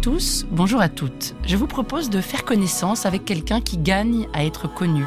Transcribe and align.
tous, 0.00 0.46
bonjour 0.50 0.80
à 0.80 0.88
toutes. 0.88 1.34
Je 1.44 1.56
vous 1.56 1.66
propose 1.66 2.08
de 2.08 2.22
faire 2.22 2.46
connaissance 2.46 3.04
avec 3.04 3.26
quelqu'un 3.26 3.60
qui 3.60 3.76
gagne 3.76 4.28
à 4.32 4.46
être 4.46 4.66
connu, 4.66 5.04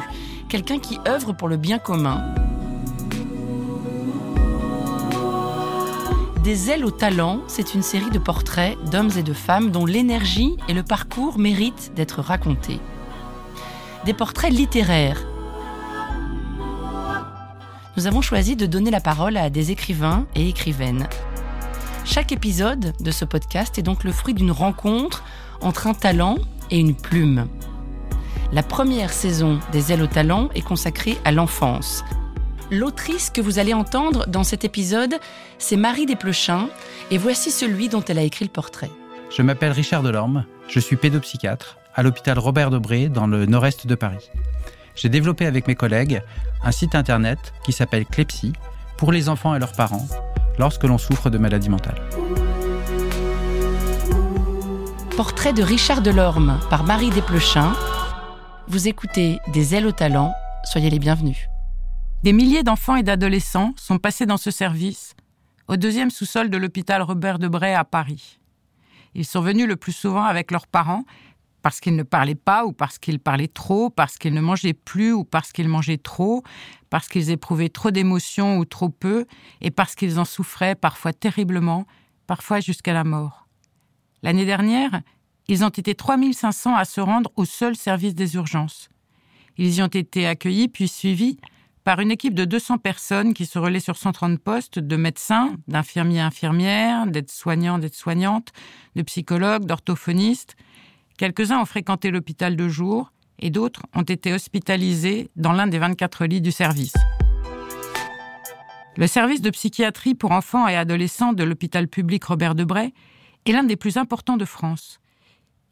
quelqu'un 0.48 0.78
qui 0.78 1.00
œuvre 1.08 1.32
pour 1.32 1.48
le 1.48 1.56
bien 1.56 1.78
commun. 1.78 2.22
Des 6.44 6.70
ailes 6.70 6.84
au 6.84 6.92
talent, 6.92 7.40
c'est 7.48 7.74
une 7.74 7.82
série 7.82 8.10
de 8.10 8.20
portraits 8.20 8.78
d'hommes 8.92 9.10
et 9.16 9.24
de 9.24 9.32
femmes 9.32 9.72
dont 9.72 9.84
l'énergie 9.84 10.56
et 10.68 10.74
le 10.74 10.84
parcours 10.84 11.38
méritent 11.38 11.92
d'être 11.96 12.20
racontés. 12.20 12.78
Des 14.04 14.14
portraits 14.14 14.52
littéraires. 14.52 15.26
Nous 17.96 18.06
avons 18.06 18.22
choisi 18.22 18.54
de 18.54 18.66
donner 18.66 18.92
la 18.92 19.00
parole 19.00 19.36
à 19.38 19.50
des 19.50 19.72
écrivains 19.72 20.26
et 20.36 20.48
écrivaines 20.48 21.08
chaque 22.04 22.32
épisode 22.32 22.92
de 23.00 23.10
ce 23.10 23.24
podcast 23.24 23.78
est 23.78 23.82
donc 23.82 24.04
le 24.04 24.12
fruit 24.12 24.34
d'une 24.34 24.50
rencontre 24.50 25.24
entre 25.62 25.86
un 25.86 25.94
talent 25.94 26.36
et 26.70 26.78
une 26.78 26.94
plume. 26.94 27.48
La 28.52 28.62
première 28.62 29.12
saison 29.12 29.58
des 29.72 29.90
Ailes 29.92 30.02
au 30.02 30.06
talent 30.06 30.50
est 30.54 30.62
consacrée 30.62 31.18
à 31.24 31.32
l'enfance. 31.32 32.04
L'autrice 32.70 33.30
que 33.30 33.40
vous 33.40 33.58
allez 33.58 33.74
entendre 33.74 34.26
dans 34.26 34.44
cet 34.44 34.64
épisode, 34.64 35.14
c'est 35.58 35.76
Marie 35.76 36.06
Desplechin, 36.06 36.68
et 37.10 37.18
voici 37.18 37.50
celui 37.50 37.88
dont 37.88 38.02
elle 38.06 38.18
a 38.18 38.22
écrit 38.22 38.44
le 38.44 38.50
portrait. 38.50 38.90
Je 39.34 39.42
m'appelle 39.42 39.72
Richard 39.72 40.02
Delorme, 40.02 40.44
je 40.68 40.80
suis 40.80 40.96
pédopsychiatre 40.96 41.78
à 41.94 42.02
l'hôpital 42.02 42.38
Robert 42.38 42.70
Debré 42.70 43.08
dans 43.08 43.26
le 43.26 43.46
nord-est 43.46 43.86
de 43.86 43.94
Paris. 43.94 44.30
J'ai 44.94 45.08
développé 45.08 45.46
avec 45.46 45.66
mes 45.66 45.74
collègues 45.74 46.22
un 46.62 46.70
site 46.70 46.94
internet 46.94 47.52
qui 47.64 47.72
s'appelle 47.72 48.06
Clepsy 48.06 48.52
pour 48.96 49.10
les 49.10 49.28
enfants 49.28 49.54
et 49.54 49.58
leurs 49.58 49.72
parents 49.72 50.06
lorsque 50.58 50.84
l'on 50.84 50.98
souffre 50.98 51.30
de 51.30 51.38
maladies 51.38 51.68
mentales. 51.68 52.00
Portrait 55.16 55.52
de 55.52 55.62
Richard 55.62 56.02
Delorme 56.02 56.58
par 56.70 56.84
Marie 56.84 57.10
Desplechin. 57.10 57.72
Vous 58.66 58.88
écoutez 58.88 59.38
Des 59.52 59.74
ailes 59.74 59.86
au 59.86 59.92
talent, 59.92 60.32
soyez 60.64 60.90
les 60.90 60.98
bienvenus. 60.98 61.46
Des 62.24 62.32
milliers 62.32 62.62
d'enfants 62.62 62.96
et 62.96 63.02
d'adolescents 63.02 63.74
sont 63.76 63.98
passés 63.98 64.26
dans 64.26 64.38
ce 64.38 64.50
service, 64.50 65.14
au 65.68 65.76
deuxième 65.76 66.10
sous-sol 66.10 66.50
de 66.50 66.56
l'hôpital 66.56 67.02
Robert 67.02 67.38
Debray 67.38 67.74
à 67.74 67.84
Paris. 67.84 68.40
Ils 69.14 69.24
sont 69.24 69.40
venus 69.40 69.68
le 69.68 69.76
plus 69.76 69.92
souvent 69.92 70.24
avec 70.24 70.50
leurs 70.50 70.66
parents 70.66 71.04
parce 71.64 71.80
qu'ils 71.80 71.96
ne 71.96 72.02
parlaient 72.02 72.34
pas 72.34 72.66
ou 72.66 72.72
parce 72.72 72.98
qu'ils 72.98 73.18
parlaient 73.18 73.48
trop, 73.48 73.88
parce 73.88 74.18
qu'ils 74.18 74.34
ne 74.34 74.42
mangeaient 74.42 74.74
plus 74.74 75.14
ou 75.14 75.24
parce 75.24 75.50
qu'ils 75.50 75.70
mangeaient 75.70 75.96
trop, 75.96 76.42
parce 76.90 77.08
qu'ils 77.08 77.30
éprouvaient 77.30 77.70
trop 77.70 77.90
d'émotions 77.90 78.58
ou 78.58 78.66
trop 78.66 78.90
peu, 78.90 79.24
et 79.62 79.70
parce 79.70 79.94
qu'ils 79.94 80.20
en 80.20 80.26
souffraient 80.26 80.74
parfois 80.74 81.14
terriblement, 81.14 81.86
parfois 82.26 82.60
jusqu'à 82.60 82.92
la 82.92 83.02
mort. 83.02 83.48
L'année 84.22 84.44
dernière, 84.44 85.00
ils 85.48 85.64
ont 85.64 85.70
été 85.70 85.94
3500 85.94 86.76
à 86.76 86.84
se 86.84 87.00
rendre 87.00 87.32
au 87.36 87.46
seul 87.46 87.76
service 87.76 88.14
des 88.14 88.34
urgences. 88.34 88.90
Ils 89.56 89.76
y 89.76 89.82
ont 89.82 89.86
été 89.86 90.26
accueillis 90.26 90.68
puis 90.68 90.86
suivis 90.86 91.38
par 91.82 91.98
une 92.00 92.10
équipe 92.10 92.34
de 92.34 92.44
200 92.44 92.76
personnes 92.76 93.32
qui 93.32 93.46
se 93.46 93.58
relaient 93.58 93.80
sur 93.80 93.96
130 93.96 94.38
postes 94.38 94.78
de 94.78 94.96
médecins, 94.96 95.56
d'infirmiers 95.66 96.20
infirmières, 96.20 97.06
d'aides-soignants, 97.06 97.78
d'aides-soignantes, 97.78 98.52
de 98.96 99.02
psychologues, 99.02 99.64
d'orthophonistes, 99.64 100.56
Quelques-uns 101.16 101.60
ont 101.60 101.64
fréquenté 101.64 102.10
l'hôpital 102.10 102.56
de 102.56 102.68
jour 102.68 103.12
et 103.38 103.50
d'autres 103.50 103.82
ont 103.94 104.02
été 104.02 104.32
hospitalisés 104.32 105.30
dans 105.36 105.52
l'un 105.52 105.68
des 105.68 105.78
24 105.78 106.24
lits 106.26 106.40
du 106.40 106.50
service. 106.50 106.94
Le 108.96 109.06
service 109.06 109.40
de 109.40 109.50
psychiatrie 109.50 110.14
pour 110.14 110.32
enfants 110.32 110.66
et 110.66 110.76
adolescents 110.76 111.32
de 111.32 111.44
l'hôpital 111.44 111.86
public 111.86 112.24
Robert 112.24 112.56
Debray 112.56 112.92
est 113.46 113.52
l'un 113.52 113.62
des 113.62 113.76
plus 113.76 113.96
importants 113.96 114.36
de 114.36 114.44
France. 114.44 115.00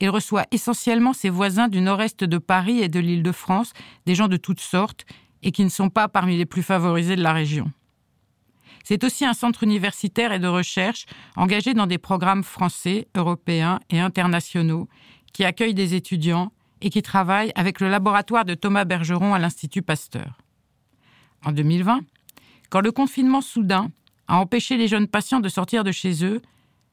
Il 0.00 0.10
reçoit 0.10 0.46
essentiellement 0.52 1.12
ses 1.12 1.30
voisins 1.30 1.68
du 1.68 1.80
nord-est 1.80 2.22
de 2.22 2.38
Paris 2.38 2.80
et 2.80 2.88
de 2.88 3.00
l'île 3.00 3.22
de 3.22 3.32
France, 3.32 3.72
des 4.06 4.14
gens 4.14 4.28
de 4.28 4.36
toutes 4.36 4.60
sortes 4.60 5.06
et 5.42 5.50
qui 5.50 5.64
ne 5.64 5.68
sont 5.68 5.90
pas 5.90 6.08
parmi 6.08 6.36
les 6.36 6.46
plus 6.46 6.62
favorisés 6.62 7.16
de 7.16 7.22
la 7.22 7.32
région. 7.32 7.70
C'est 8.84 9.04
aussi 9.04 9.24
un 9.24 9.34
centre 9.34 9.62
universitaire 9.62 10.32
et 10.32 10.40
de 10.40 10.48
recherche 10.48 11.06
engagé 11.36 11.74
dans 11.74 11.86
des 11.86 11.98
programmes 11.98 12.42
français, 12.42 13.06
européens 13.14 13.80
et 13.90 14.00
internationaux 14.00 14.88
qui 15.32 15.44
accueille 15.44 15.74
des 15.74 15.94
étudiants 15.94 16.52
et 16.80 16.90
qui 16.90 17.02
travaille 17.02 17.52
avec 17.54 17.80
le 17.80 17.88
laboratoire 17.88 18.44
de 18.44 18.54
Thomas 18.54 18.84
Bergeron 18.84 19.34
à 19.34 19.38
l'Institut 19.38 19.82
Pasteur. 19.82 20.38
En 21.44 21.52
2020, 21.52 22.00
quand 22.70 22.80
le 22.80 22.92
confinement 22.92 23.40
soudain 23.40 23.90
a 24.28 24.38
empêché 24.38 24.76
les 24.76 24.88
jeunes 24.88 25.08
patients 25.08 25.40
de 25.40 25.48
sortir 25.48 25.84
de 25.84 25.92
chez 25.92 26.24
eux, 26.24 26.40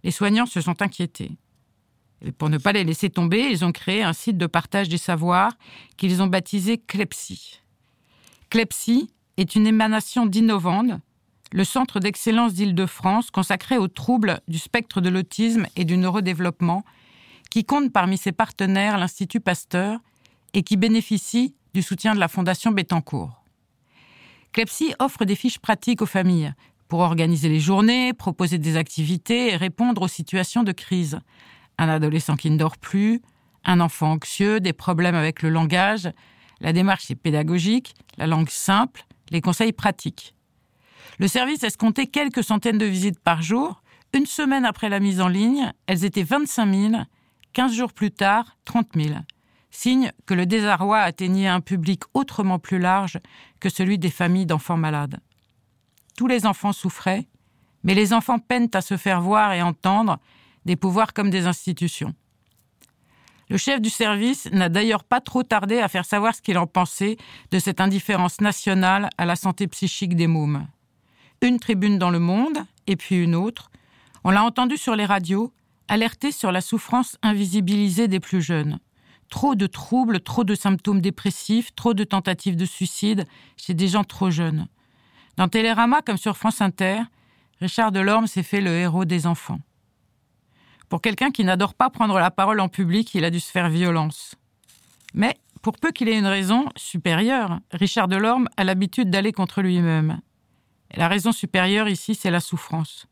les 0.04 0.12
soignants 0.12 0.46
se 0.46 0.62
sont 0.62 0.82
inquiétés. 0.82 1.32
Et 2.22 2.32
pour 2.32 2.50
ne 2.50 2.58
pas 2.58 2.74
les 2.74 2.84
laisser 2.84 3.10
tomber, 3.10 3.50
ils 3.50 3.64
ont 3.64 3.72
créé 3.72 4.04
un 4.04 4.14
site 4.14 4.38
de 4.38 4.48
partage 4.48 4.90
des 4.90 4.98
savoirs 4.98 5.54
qu'ils 5.98 6.22
ont 6.22 6.28
baptisé 6.28 6.78
Clepsy. 6.78 7.62
Clepsy 8.50 9.10
est 9.38 9.56
une 9.56 9.68
émanation 9.68 10.26
d'Innovande, 10.26 11.00
le 11.52 11.64
centre 11.64 12.00
d'excellence 12.00 12.54
d'Île-de-France 12.54 13.32
consacré 13.32 13.78
aux 13.78 13.88
troubles 13.88 14.42
du 14.48 14.60
spectre 14.60 15.02
de 15.02 15.10
l'autisme 15.10 15.66
et 15.76 15.86
du 15.86 15.98
neurodéveloppement 15.98 16.84
qui 17.50 17.66
compte 17.66 17.92
parmi 17.92 18.18
ses 18.18 18.32
partenaires 18.32 18.98
l'Institut 18.98 19.40
Pasteur 19.40 20.00
et 20.54 20.64
qui 20.64 20.78
bénéficie 20.78 21.56
du 21.74 21.82
soutien 21.82 22.14
de 22.16 22.20
la 22.20 22.28
Fondation 22.28 22.72
Bettencourt. 22.72 23.44
Clepsy 24.52 24.94
offre 25.00 25.26
des 25.26 25.36
fiches 25.36 25.60
pratiques 25.60 26.02
aux 26.02 26.08
familles 26.08 26.54
pour 26.88 27.02
organiser 27.02 27.50
les 27.50 27.60
journées, 27.60 28.14
proposer 28.14 28.58
des 28.58 28.76
activités 28.76 29.54
et 29.54 29.56
répondre 29.56 30.02
aux 30.02 30.08
situations 30.08 30.64
de 30.64 30.72
crise. 30.72 31.20
Un 31.78 31.88
adolescent 31.88 32.36
qui 32.36 32.50
ne 32.50 32.58
dort 32.58 32.78
plus, 32.78 33.22
un 33.64 33.80
enfant 33.80 34.14
anxieux, 34.14 34.60
des 34.60 34.74
problèmes 34.74 35.16
avec 35.16 35.44
le 35.44 35.50
langage, 35.50 36.10
la 36.62 36.74
démarche 36.74 37.10
est 37.12 37.16
pédagogique, 37.16 37.94
la 38.18 38.28
langue 38.28 38.50
simple, 38.50 39.06
les 39.30 39.42
conseils 39.42 39.72
pratiques. 39.72 40.36
Le 41.20 41.28
service 41.28 41.64
escomptait 41.64 42.08
quelques 42.08 42.44
centaines 42.44 42.78
de 42.78 42.86
visites 42.86 43.20
par 43.20 43.42
jour. 43.42 43.82
Une 44.14 44.26
semaine 44.26 44.66
après 44.66 44.90
la 44.90 45.00
mise 45.00 45.22
en 45.22 45.28
ligne, 45.28 45.72
elles 45.86 46.06
étaient 46.06 46.24
25 46.24 46.74
000 46.74 47.04
15 47.54 47.74
jours 47.74 47.94
plus 47.94 48.12
tard, 48.12 48.58
30 48.66 48.90
000. 48.96 49.16
Signe 49.72 50.12
que 50.26 50.34
le 50.34 50.46
désarroi 50.46 51.00
atteignait 51.00 51.48
un 51.48 51.62
public 51.62 52.04
autrement 52.14 52.60
plus 52.60 52.80
large 52.80 53.20
que 53.60 53.70
celui 53.70 53.98
des 53.98 54.10
familles 54.10 54.46
d'enfants 54.46 54.78
malades. 54.78 55.20
Tous 56.18 56.28
les 56.28 56.46
enfants 56.46 56.74
souffraient, 56.74 57.28
mais 57.84 57.94
les 57.94 58.14
enfants 58.14 58.40
peinent 58.40 58.72
à 58.74 58.82
se 58.82 58.98
faire 58.98 59.22
voir 59.22 59.54
et 59.54 59.62
entendre, 59.62 60.20
des 60.66 60.76
pouvoirs 60.76 61.14
comme 61.14 61.30
des 61.30 61.48
institutions. 61.48 62.14
Le 63.50 63.58
chef 63.58 63.82
du 63.82 63.90
service 63.90 64.46
n'a 64.52 64.70
d'ailleurs 64.70 65.04
pas 65.04 65.22
trop 65.22 65.42
tardé 65.42 65.80
à 65.80 65.88
faire 65.88 66.06
savoir 66.06 66.36
ce 66.36 66.42
qu'il 66.42 66.58
en 66.58 66.68
pensait 66.68 67.18
de 67.50 67.58
cette 67.58 67.82
indifférence 67.82 68.42
nationale 68.42 69.10
à 69.18 69.26
la 69.26 69.36
santé 69.36 69.68
psychique 69.68 70.16
des 70.16 70.28
mômes. 70.28 70.68
Une 71.42 71.60
tribune 71.60 71.98
dans 71.98 72.12
le 72.12 72.20
monde, 72.20 72.60
et 72.86 72.96
puis 72.96 73.16
une 73.16 73.34
autre. 73.34 73.72
On 74.24 74.30
l'a 74.30 74.44
entendu 74.44 74.78
sur 74.78 74.96
les 74.96 75.06
radios, 75.06 75.52
alerter 75.90 76.32
sur 76.32 76.52
la 76.52 76.62
souffrance 76.62 77.18
invisibilisée 77.22 78.08
des 78.08 78.20
plus 78.20 78.42
jeunes. 78.42 78.80
Trop 79.30 79.56
de 79.56 79.68
troubles, 79.68 80.22
trop 80.22 80.44
de 80.44 80.56
symptômes 80.56 81.02
dépressifs, 81.02 81.76
trop 81.76 81.94
de 81.94 82.04
tentatives 82.04 82.56
de 82.56 82.66
suicide 82.66 83.26
chez 83.58 83.74
des 83.74 83.88
gens 83.88 84.04
trop 84.04 84.32
jeunes. 84.32 84.68
Dans 85.38 85.48
Télérama 85.48 86.02
comme 86.02 86.18
sur 86.18 86.38
France 86.38 86.62
Inter, 86.62 87.02
Richard 87.60 87.92
Delorme 87.92 88.28
s'est 88.28 88.44
fait 88.44 88.62
le 88.62 88.72
héros 88.72 89.06
des 89.06 89.28
enfants. 89.28 89.60
Pour 90.88 91.02
quelqu'un 91.02 91.30
qui 91.30 91.44
n'adore 91.44 91.76
pas 91.76 91.90
prendre 91.90 92.18
la 92.18 92.32
parole 92.32 92.60
en 92.60 92.70
public, 92.70 93.14
il 93.14 93.26
a 93.26 93.30
dû 93.30 93.40
se 93.40 93.52
faire 93.52 93.70
violence. 93.70 94.36
Mais, 95.14 95.38
pour 95.62 95.74
peu 95.74 95.92
qu'il 95.92 96.10
ait 96.10 96.18
une 96.18 96.26
raison 96.26 96.68
supérieure, 96.76 97.60
Richard 97.72 98.08
Delorme 98.08 98.48
a 98.58 98.64
l'habitude 98.64 99.10
d'aller 99.10 99.32
contre 99.32 99.62
lui-même. 99.62 100.22
La 100.96 101.08
raison 101.08 101.32
supérieure 101.32 101.90
ici, 101.90 102.16
c'est 102.16 102.32
la 102.32 102.40
souffrance. 102.40 103.06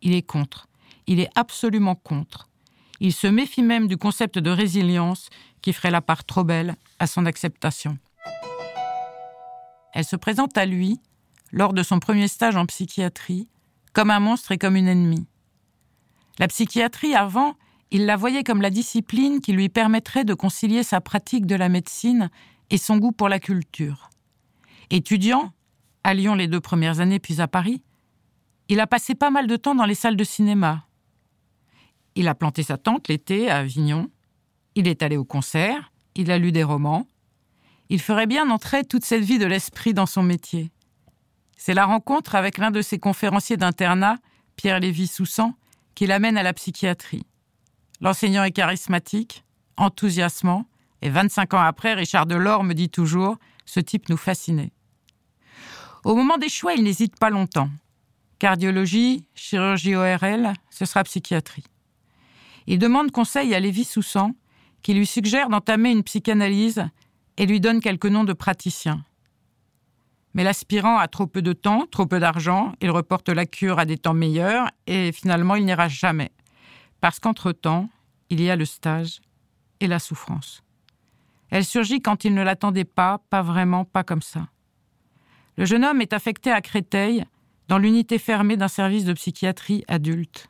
Il 0.00 0.14
est 0.14 0.22
contre 0.22 0.69
il 1.10 1.18
est 1.18 1.30
absolument 1.34 1.96
contre. 1.96 2.48
Il 3.00 3.12
se 3.12 3.26
méfie 3.26 3.64
même 3.64 3.88
du 3.88 3.96
concept 3.96 4.38
de 4.38 4.48
résilience 4.48 5.28
qui 5.60 5.72
ferait 5.72 5.90
la 5.90 6.00
part 6.00 6.24
trop 6.24 6.44
belle 6.44 6.76
à 7.00 7.08
son 7.08 7.26
acceptation. 7.26 7.98
Elle 9.92 10.04
se 10.04 10.14
présente 10.14 10.56
à 10.56 10.66
lui, 10.66 11.00
lors 11.50 11.72
de 11.72 11.82
son 11.82 11.98
premier 11.98 12.28
stage 12.28 12.54
en 12.54 12.64
psychiatrie, 12.64 13.48
comme 13.92 14.12
un 14.12 14.20
monstre 14.20 14.52
et 14.52 14.58
comme 14.58 14.76
une 14.76 14.86
ennemie. 14.86 15.26
La 16.38 16.46
psychiatrie, 16.46 17.16
avant, 17.16 17.54
il 17.90 18.06
la 18.06 18.16
voyait 18.16 18.44
comme 18.44 18.62
la 18.62 18.70
discipline 18.70 19.40
qui 19.40 19.52
lui 19.52 19.68
permettrait 19.68 20.24
de 20.24 20.34
concilier 20.34 20.84
sa 20.84 21.00
pratique 21.00 21.44
de 21.44 21.56
la 21.56 21.68
médecine 21.68 22.30
et 22.70 22.78
son 22.78 22.98
goût 22.98 23.10
pour 23.10 23.28
la 23.28 23.40
culture. 23.40 24.10
Étudiant, 24.90 25.52
à 26.04 26.14
Lyon 26.14 26.36
les 26.36 26.46
deux 26.46 26.60
premières 26.60 27.00
années 27.00 27.18
puis 27.18 27.40
à 27.40 27.48
Paris, 27.48 27.82
il 28.68 28.78
a 28.78 28.86
passé 28.86 29.16
pas 29.16 29.30
mal 29.30 29.48
de 29.48 29.56
temps 29.56 29.74
dans 29.74 29.86
les 29.86 29.96
salles 29.96 30.14
de 30.14 30.22
cinéma, 30.22 30.84
il 32.20 32.28
a 32.28 32.34
planté 32.34 32.62
sa 32.62 32.76
tente 32.76 33.08
l'été 33.08 33.50
à 33.50 33.58
Avignon. 33.60 34.10
Il 34.74 34.86
est 34.88 35.02
allé 35.02 35.16
au 35.16 35.24
concert. 35.24 35.90
Il 36.14 36.30
a 36.30 36.36
lu 36.36 36.52
des 36.52 36.62
romans. 36.62 37.06
Il 37.88 38.00
ferait 38.00 38.26
bien 38.26 38.50
entrer 38.50 38.84
toute 38.84 39.06
cette 39.06 39.24
vie 39.24 39.38
de 39.38 39.46
l'esprit 39.46 39.94
dans 39.94 40.04
son 40.04 40.22
métier. 40.22 40.70
C'est 41.56 41.72
la 41.72 41.86
rencontre 41.86 42.34
avec 42.34 42.58
l'un 42.58 42.70
de 42.70 42.82
ses 42.82 42.98
conférenciers 42.98 43.56
d'internat, 43.56 44.18
Pierre 44.56 44.80
Lévy-Soussan, 44.80 45.54
qui 45.94 46.06
l'amène 46.06 46.36
à 46.36 46.42
la 46.42 46.52
psychiatrie. 46.52 47.24
L'enseignant 48.02 48.44
est 48.44 48.52
charismatique, 48.52 49.42
enthousiasmant, 49.78 50.66
et 51.00 51.08
25 51.08 51.54
ans 51.54 51.60
après, 51.60 51.94
Richard 51.94 52.26
Delors 52.26 52.64
me 52.64 52.74
dit 52.74 52.90
toujours 52.90 53.38
ce 53.64 53.80
type 53.80 54.10
nous 54.10 54.18
fascinait. 54.18 54.72
Au 56.04 56.14
moment 56.14 56.36
des 56.36 56.50
choix, 56.50 56.74
il 56.74 56.84
n'hésite 56.84 57.18
pas 57.18 57.30
longtemps. 57.30 57.70
Cardiologie, 58.38 59.24
chirurgie 59.34 59.96
ORL, 59.96 60.52
ce 60.68 60.84
sera 60.84 61.02
psychiatrie. 61.04 61.64
Il 62.70 62.78
demande 62.78 63.10
conseil 63.10 63.52
à 63.52 63.58
Lévi 63.58 63.82
Soussan, 63.82 64.30
qui 64.82 64.94
lui 64.94 65.04
suggère 65.04 65.48
d'entamer 65.48 65.90
une 65.90 66.04
psychanalyse 66.04 66.84
et 67.36 67.44
lui 67.44 67.58
donne 67.58 67.80
quelques 67.80 68.06
noms 68.06 68.22
de 68.22 68.32
praticiens. 68.32 69.04
Mais 70.34 70.44
l'aspirant 70.44 70.96
a 70.96 71.08
trop 71.08 71.26
peu 71.26 71.42
de 71.42 71.52
temps, 71.52 71.86
trop 71.90 72.06
peu 72.06 72.20
d'argent, 72.20 72.72
il 72.80 72.92
reporte 72.92 73.28
la 73.28 73.44
cure 73.44 73.80
à 73.80 73.86
des 73.86 73.98
temps 73.98 74.14
meilleurs 74.14 74.68
et 74.86 75.10
finalement 75.10 75.56
il 75.56 75.64
n'ira 75.64 75.88
jamais. 75.88 76.30
Parce 77.00 77.18
qu'entre-temps, 77.18 77.90
il 78.28 78.40
y 78.40 78.50
a 78.50 78.54
le 78.54 78.64
stage 78.64 79.20
et 79.80 79.88
la 79.88 79.98
souffrance. 79.98 80.62
Elle 81.50 81.64
surgit 81.64 82.00
quand 82.00 82.24
il 82.24 82.34
ne 82.34 82.42
l'attendait 82.44 82.84
pas, 82.84 83.18
pas 83.30 83.42
vraiment, 83.42 83.84
pas 83.84 84.04
comme 84.04 84.22
ça. 84.22 84.46
Le 85.56 85.64
jeune 85.64 85.84
homme 85.84 86.02
est 86.02 86.12
affecté 86.12 86.52
à 86.52 86.60
Créteil, 86.60 87.24
dans 87.66 87.78
l'unité 87.78 88.20
fermée 88.20 88.56
d'un 88.56 88.68
service 88.68 89.04
de 89.04 89.12
psychiatrie 89.14 89.82
adulte. 89.88 90.48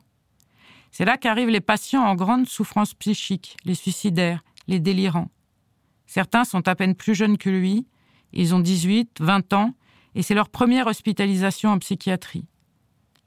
C'est 0.90 1.04
là 1.04 1.16
qu'arrivent 1.16 1.50
les 1.50 1.60
patients 1.60 2.04
en 2.04 2.14
grande 2.14 2.46
souffrance 2.46 2.94
psychique, 2.94 3.56
les 3.64 3.74
suicidaires, 3.74 4.42
les 4.66 4.80
délirants. 4.80 5.30
Certains 6.06 6.44
sont 6.44 6.66
à 6.66 6.74
peine 6.74 6.94
plus 6.94 7.14
jeunes 7.14 7.38
que 7.38 7.50
lui, 7.50 7.86
ils 8.32 8.54
ont 8.54 8.60
18, 8.60 9.18
20 9.20 9.52
ans, 9.52 9.74
et 10.14 10.22
c'est 10.22 10.34
leur 10.34 10.48
première 10.48 10.86
hospitalisation 10.86 11.70
en 11.70 11.78
psychiatrie. 11.78 12.46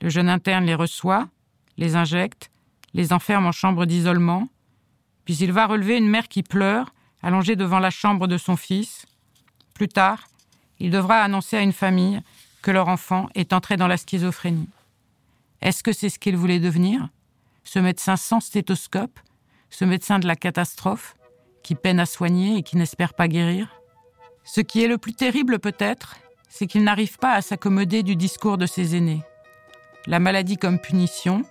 Le 0.02 0.10
jeune 0.10 0.30
interne 0.30 0.66
les 0.66 0.76
reçoit, 0.76 1.30
les 1.78 1.96
injecte, 1.96 2.52
les 2.94 3.14
enferme 3.14 3.46
en 3.46 3.52
chambre 3.52 3.86
d'isolement, 3.86 4.50
puis 5.26 5.36
il 5.36 5.52
va 5.52 5.66
relever 5.66 5.98
une 5.98 6.10
mère 6.10 6.28
qui 6.28 6.44
pleure, 6.44 6.94
allongée 7.22 7.56
devant 7.56 7.80
la 7.80 7.90
chambre 7.90 8.28
de 8.28 8.38
son 8.38 8.58
fils. 8.58 9.06
Plus 9.74 9.88
tard, 9.88 10.28
il 10.80 10.92
devra 10.92 11.22
annoncer 11.22 11.58
à 11.58 11.62
une 11.62 11.72
famille 11.72 12.22
que 12.62 12.72
leur 12.72 12.90
enfant 12.90 13.30
est 13.36 13.54
entré 13.54 13.78
dans 13.78 13.88
la 13.88 13.98
schizophrénie. 13.98 14.70
Est-ce 15.62 15.84
que 15.84 15.94
c'est 15.94 16.10
ce 16.10 16.20
qu'il 16.20 16.36
voulait 16.36 16.60
devenir? 16.60 17.08
Ce 17.64 17.80
médecin 17.80 18.16
sans 18.16 18.40
stéthoscope 18.40 19.20
Ce 19.70 19.86
médecin 19.86 20.20
de 20.20 20.28
la 20.28 20.36
catastrophe 20.36 21.16
qui 21.64 21.76
peine 21.76 22.00
à 22.00 22.06
soigner 22.06 22.58
et 22.58 22.64
qui 22.64 22.78
n'espère 22.78 23.14
pas 23.14 23.28
guérir 23.28 23.82
Ce 24.44 24.62
qui 24.62 24.84
est 24.84 24.88
le 24.88 24.98
plus 24.98 25.14
terrible 25.14 25.60
peut-être, 25.60 26.18
c'est 26.50 26.68
qu'il 26.68 26.84
n'arrive 26.84 27.18
pas 27.18 27.34
à 27.34 27.42
s'accommoder 27.42 28.04
du 28.04 28.16
discours 28.16 28.58
de 28.58 28.66
ses 28.66 28.96
aînés. 28.96 29.24
La 30.06 30.20
maladie 30.20 30.58
comme 30.58 30.80
punition, 30.80 31.44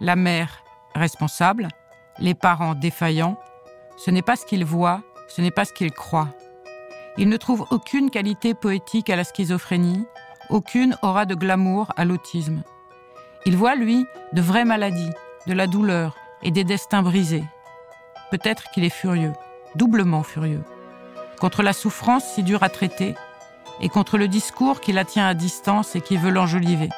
la 0.00 0.16
mère 0.16 0.64
responsable, 0.94 1.68
les 2.18 2.34
parents 2.34 2.74
défaillants, 2.74 3.38
ce 3.96 4.10
n'est 4.10 4.22
pas 4.22 4.36
ce 4.36 4.46
qu'il 4.46 4.64
voit, 4.64 5.02
ce 5.28 5.42
n'est 5.42 5.50
pas 5.50 5.64
ce 5.64 5.72
qu'il 5.72 5.92
croit. 5.92 6.28
Il 7.18 7.28
ne 7.28 7.36
trouve 7.36 7.66
aucune 7.70 8.10
qualité 8.10 8.54
poétique 8.54 9.10
à 9.10 9.16
la 9.16 9.24
schizophrénie, 9.24 10.06
aucune 10.48 10.96
aura 11.02 11.26
de 11.26 11.34
glamour 11.34 11.92
à 11.96 12.04
l'autisme. 12.04 12.62
Il 13.46 13.56
voit, 13.56 13.74
lui, 13.74 14.06
de 14.32 14.40
vraies 14.40 14.64
maladies, 14.64 15.12
de 15.46 15.52
la 15.52 15.66
douleur 15.66 16.16
et 16.42 16.50
des 16.50 16.64
destins 16.64 17.02
brisés. 17.02 17.44
Peut-être 18.30 18.70
qu'il 18.70 18.84
est 18.84 18.90
furieux, 18.90 19.32
doublement 19.74 20.22
furieux, 20.22 20.62
contre 21.38 21.62
la 21.62 21.72
souffrance 21.72 22.24
si 22.24 22.42
dure 22.42 22.62
à 22.62 22.68
traiter 22.68 23.14
et 23.80 23.88
contre 23.88 24.18
le 24.18 24.28
discours 24.28 24.80
qui 24.80 24.92
la 24.92 25.04
tient 25.04 25.26
à 25.26 25.34
distance 25.34 25.96
et 25.96 26.00
qui 26.00 26.16
veut 26.16 26.30
l'enjoliver. 26.30 26.90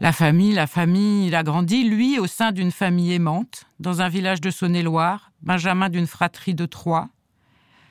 La 0.00 0.10
famille, 0.10 0.52
la 0.52 0.66
famille, 0.66 1.28
il 1.28 1.34
a 1.36 1.44
grandi, 1.44 1.88
lui, 1.88 2.18
au 2.18 2.26
sein 2.26 2.50
d'une 2.50 2.72
famille 2.72 3.12
aimante, 3.12 3.66
dans 3.78 4.02
un 4.02 4.08
village 4.08 4.40
de 4.40 4.50
Saône-et-Loire, 4.50 5.30
Benjamin 5.42 5.88
d'une 5.88 6.08
fratrie 6.08 6.56
de 6.56 6.66
trois. 6.66 7.08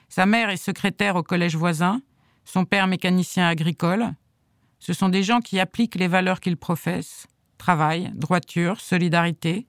Sa 0.09 0.25
mère 0.25 0.49
est 0.49 0.57
secrétaire 0.57 1.15
au 1.15 1.23
collège 1.23 1.55
voisin, 1.55 2.01
son 2.43 2.65
père 2.65 2.87
mécanicien 2.87 3.47
agricole. 3.47 4.13
Ce 4.81 4.93
sont 4.93 5.09
des 5.09 5.23
gens 5.23 5.39
qui 5.39 5.59
appliquent 5.59 5.95
les 5.95 6.09
valeurs 6.09 6.41
qu'ils 6.41 6.57
professent 6.57 7.27
travail, 7.59 8.11
droiture, 8.15 8.81
solidarité. 8.81 9.67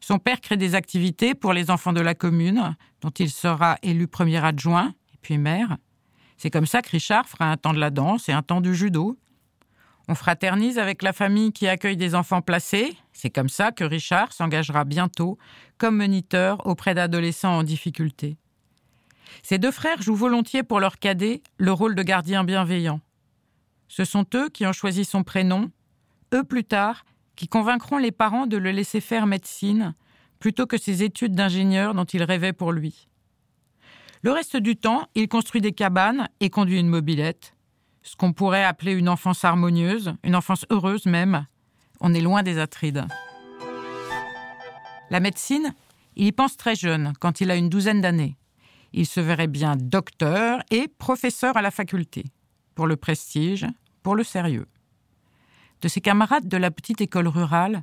Son 0.00 0.18
père 0.18 0.40
crée 0.40 0.56
des 0.56 0.74
activités 0.74 1.34
pour 1.34 1.52
les 1.52 1.70
enfants 1.70 1.92
de 1.92 2.00
la 2.00 2.14
commune, 2.14 2.74
dont 3.02 3.10
il 3.10 3.30
sera 3.30 3.76
élu 3.82 4.08
premier 4.08 4.42
adjoint 4.42 4.94
et 5.12 5.18
puis 5.20 5.36
maire. 5.36 5.76
C'est 6.38 6.48
comme 6.48 6.64
ça 6.64 6.80
que 6.80 6.88
Richard 6.88 7.28
fera 7.28 7.52
un 7.52 7.58
temps 7.58 7.74
de 7.74 7.78
la 7.78 7.90
danse 7.90 8.30
et 8.30 8.32
un 8.32 8.40
temps 8.40 8.62
du 8.62 8.74
judo. 8.74 9.18
On 10.08 10.14
fraternise 10.14 10.78
avec 10.78 11.02
la 11.02 11.12
famille 11.12 11.52
qui 11.52 11.68
accueille 11.68 11.98
des 11.98 12.14
enfants 12.14 12.40
placés. 12.40 12.96
C'est 13.12 13.28
comme 13.28 13.50
ça 13.50 13.72
que 13.72 13.84
Richard 13.84 14.32
s'engagera 14.32 14.86
bientôt 14.86 15.36
comme 15.76 15.98
moniteur 15.98 16.66
auprès 16.66 16.94
d'adolescents 16.94 17.58
en 17.58 17.62
difficulté. 17.62 18.38
Ces 19.42 19.58
deux 19.58 19.70
frères 19.70 20.00
jouent 20.00 20.16
volontiers 20.16 20.62
pour 20.62 20.80
leur 20.80 20.98
cadet 20.98 21.42
le 21.58 21.72
rôle 21.72 21.94
de 21.94 22.02
gardien 22.02 22.42
bienveillant. 22.44 23.00
Ce 23.90 24.06
sont 24.06 24.24
eux 24.34 24.48
qui 24.48 24.64
ont 24.64 24.72
choisi 24.72 25.04
son 25.04 25.24
prénom, 25.24 25.70
eux 26.32 26.44
plus 26.44 26.64
tard 26.64 27.04
qui 27.36 27.48
convaincront 27.48 27.98
les 27.98 28.12
parents 28.12 28.46
de 28.46 28.56
le 28.56 28.70
laisser 28.70 29.02
faire 29.02 29.26
médecine 29.26 29.94
plutôt 30.38 30.66
que 30.66 30.78
ses 30.78 31.02
études 31.02 31.34
d'ingénieur 31.34 31.92
dont 31.94 32.04
il 32.04 32.22
rêvait 32.22 32.54
pour 32.54 32.72
lui. 32.72 33.08
Le 34.22 34.32
reste 34.32 34.56
du 34.56 34.76
temps, 34.76 35.08
il 35.14 35.28
construit 35.28 35.60
des 35.60 35.72
cabanes 35.72 36.28
et 36.40 36.48
conduit 36.48 36.78
une 36.78 36.88
mobilette 36.88 37.54
ce 38.02 38.16
qu'on 38.16 38.32
pourrait 38.32 38.64
appeler 38.64 38.92
une 38.92 39.08
enfance 39.08 39.44
harmonieuse, 39.44 40.14
une 40.24 40.36
enfance 40.36 40.64
heureuse 40.70 41.06
même. 41.06 41.46
On 42.00 42.14
est 42.14 42.20
loin 42.20 42.42
des 42.42 42.58
Atrides. 42.58 43.06
La 45.10 45.20
médecine, 45.20 45.74
il 46.16 46.26
y 46.26 46.32
pense 46.32 46.56
très 46.56 46.74
jeune, 46.74 47.12
quand 47.20 47.40
il 47.40 47.50
a 47.50 47.56
une 47.56 47.68
douzaine 47.68 48.00
d'années. 48.00 48.36
Il 48.92 49.06
se 49.06 49.20
verrait 49.20 49.48
bien 49.48 49.76
docteur 49.76 50.62
et 50.70 50.88
professeur 50.88 51.56
à 51.56 51.62
la 51.62 51.70
faculté, 51.70 52.24
pour 52.80 52.86
le 52.86 52.96
prestige, 52.96 53.66
pour 54.02 54.16
le 54.16 54.24
sérieux. 54.24 54.66
De 55.82 55.88
ses 55.88 56.00
camarades 56.00 56.48
de 56.48 56.56
la 56.56 56.70
petite 56.70 57.02
école 57.02 57.28
rurale, 57.28 57.82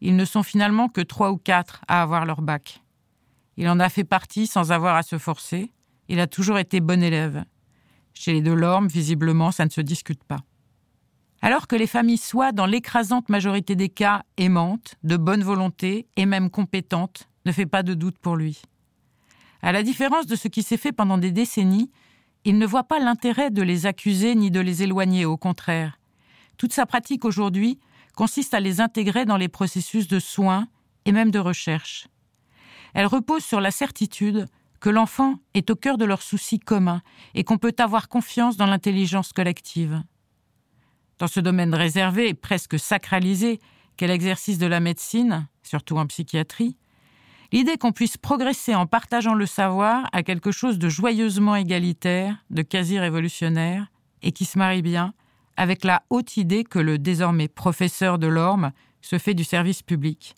ils 0.00 0.14
ne 0.14 0.24
sont 0.24 0.44
finalement 0.44 0.88
que 0.88 1.00
trois 1.00 1.32
ou 1.32 1.38
quatre 1.38 1.82
à 1.88 2.02
avoir 2.02 2.24
leur 2.24 2.40
bac. 2.40 2.80
Il 3.56 3.68
en 3.68 3.80
a 3.80 3.88
fait 3.88 4.04
partie 4.04 4.46
sans 4.46 4.70
avoir 4.70 4.94
à 4.94 5.02
se 5.02 5.18
forcer. 5.18 5.72
Il 6.06 6.20
a 6.20 6.28
toujours 6.28 6.60
été 6.60 6.78
bon 6.78 7.02
élève. 7.02 7.42
Chez 8.14 8.32
les 8.32 8.40
Delorme, 8.40 8.86
visiblement, 8.86 9.50
ça 9.50 9.64
ne 9.64 9.70
se 9.70 9.80
discute 9.80 10.22
pas. 10.22 10.38
Alors 11.42 11.66
que 11.66 11.74
les 11.74 11.88
familles 11.88 12.16
soient, 12.16 12.52
dans 12.52 12.66
l'écrasante 12.66 13.30
majorité 13.30 13.74
des 13.74 13.88
cas, 13.88 14.22
aimantes, 14.36 14.94
de 15.02 15.16
bonne 15.16 15.42
volonté 15.42 16.06
et 16.14 16.26
même 16.26 16.48
compétentes, 16.48 17.28
ne 17.44 17.50
fait 17.50 17.66
pas 17.66 17.82
de 17.82 17.94
doute 17.94 18.18
pour 18.18 18.36
lui. 18.36 18.62
À 19.62 19.72
la 19.72 19.82
différence 19.82 20.26
de 20.26 20.36
ce 20.36 20.46
qui 20.46 20.62
s'est 20.62 20.76
fait 20.76 20.92
pendant 20.92 21.18
des 21.18 21.32
décennies, 21.32 21.90
il 22.44 22.58
ne 22.58 22.66
voit 22.66 22.84
pas 22.84 22.98
l'intérêt 22.98 23.50
de 23.50 23.62
les 23.62 23.86
accuser 23.86 24.34
ni 24.34 24.50
de 24.50 24.60
les 24.60 24.82
éloigner, 24.82 25.24
au 25.24 25.36
contraire. 25.36 25.98
Toute 26.56 26.72
sa 26.72 26.86
pratique 26.86 27.24
aujourd'hui 27.24 27.78
consiste 28.14 28.54
à 28.54 28.60
les 28.60 28.80
intégrer 28.80 29.24
dans 29.24 29.36
les 29.36 29.48
processus 29.48 30.08
de 30.08 30.18
soins 30.18 30.68
et 31.04 31.12
même 31.12 31.30
de 31.30 31.38
recherche. 31.38 32.08
Elle 32.94 33.06
repose 33.06 33.44
sur 33.44 33.60
la 33.60 33.70
certitude 33.70 34.46
que 34.80 34.90
l'enfant 34.90 35.36
est 35.54 35.70
au 35.70 35.76
cœur 35.76 35.98
de 35.98 36.04
leurs 36.04 36.22
soucis 36.22 36.58
communs 36.58 37.02
et 37.34 37.44
qu'on 37.44 37.58
peut 37.58 37.74
avoir 37.78 38.08
confiance 38.08 38.56
dans 38.56 38.66
l'intelligence 38.66 39.32
collective. 39.32 40.02
Dans 41.18 41.26
ce 41.26 41.40
domaine 41.40 41.74
réservé 41.74 42.28
et 42.28 42.34
presque 42.34 42.78
sacralisé 42.78 43.60
qu'est 43.96 44.06
l'exercice 44.06 44.58
de 44.58 44.66
la 44.66 44.80
médecine, 44.80 45.48
surtout 45.62 45.96
en 45.96 46.06
psychiatrie, 46.06 46.76
l'idée 47.52 47.78
qu'on 47.78 47.92
puisse 47.92 48.16
progresser 48.16 48.74
en 48.74 48.86
partageant 48.86 49.34
le 49.34 49.46
savoir 49.46 50.08
a 50.12 50.22
quelque 50.22 50.52
chose 50.52 50.78
de 50.78 50.88
joyeusement 50.88 51.56
égalitaire, 51.56 52.36
de 52.50 52.62
quasi 52.62 52.98
révolutionnaire, 52.98 53.86
et 54.22 54.32
qui 54.32 54.44
se 54.44 54.58
marie 54.58 54.82
bien 54.82 55.14
avec 55.56 55.82
la 55.82 56.04
haute 56.08 56.36
idée 56.36 56.62
que 56.62 56.78
le 56.78 56.98
désormais 56.98 57.48
professeur 57.48 58.18
de 58.18 58.28
l'Orme 58.28 58.70
se 59.00 59.18
fait 59.18 59.34
du 59.34 59.42
service 59.42 59.82
public. 59.82 60.36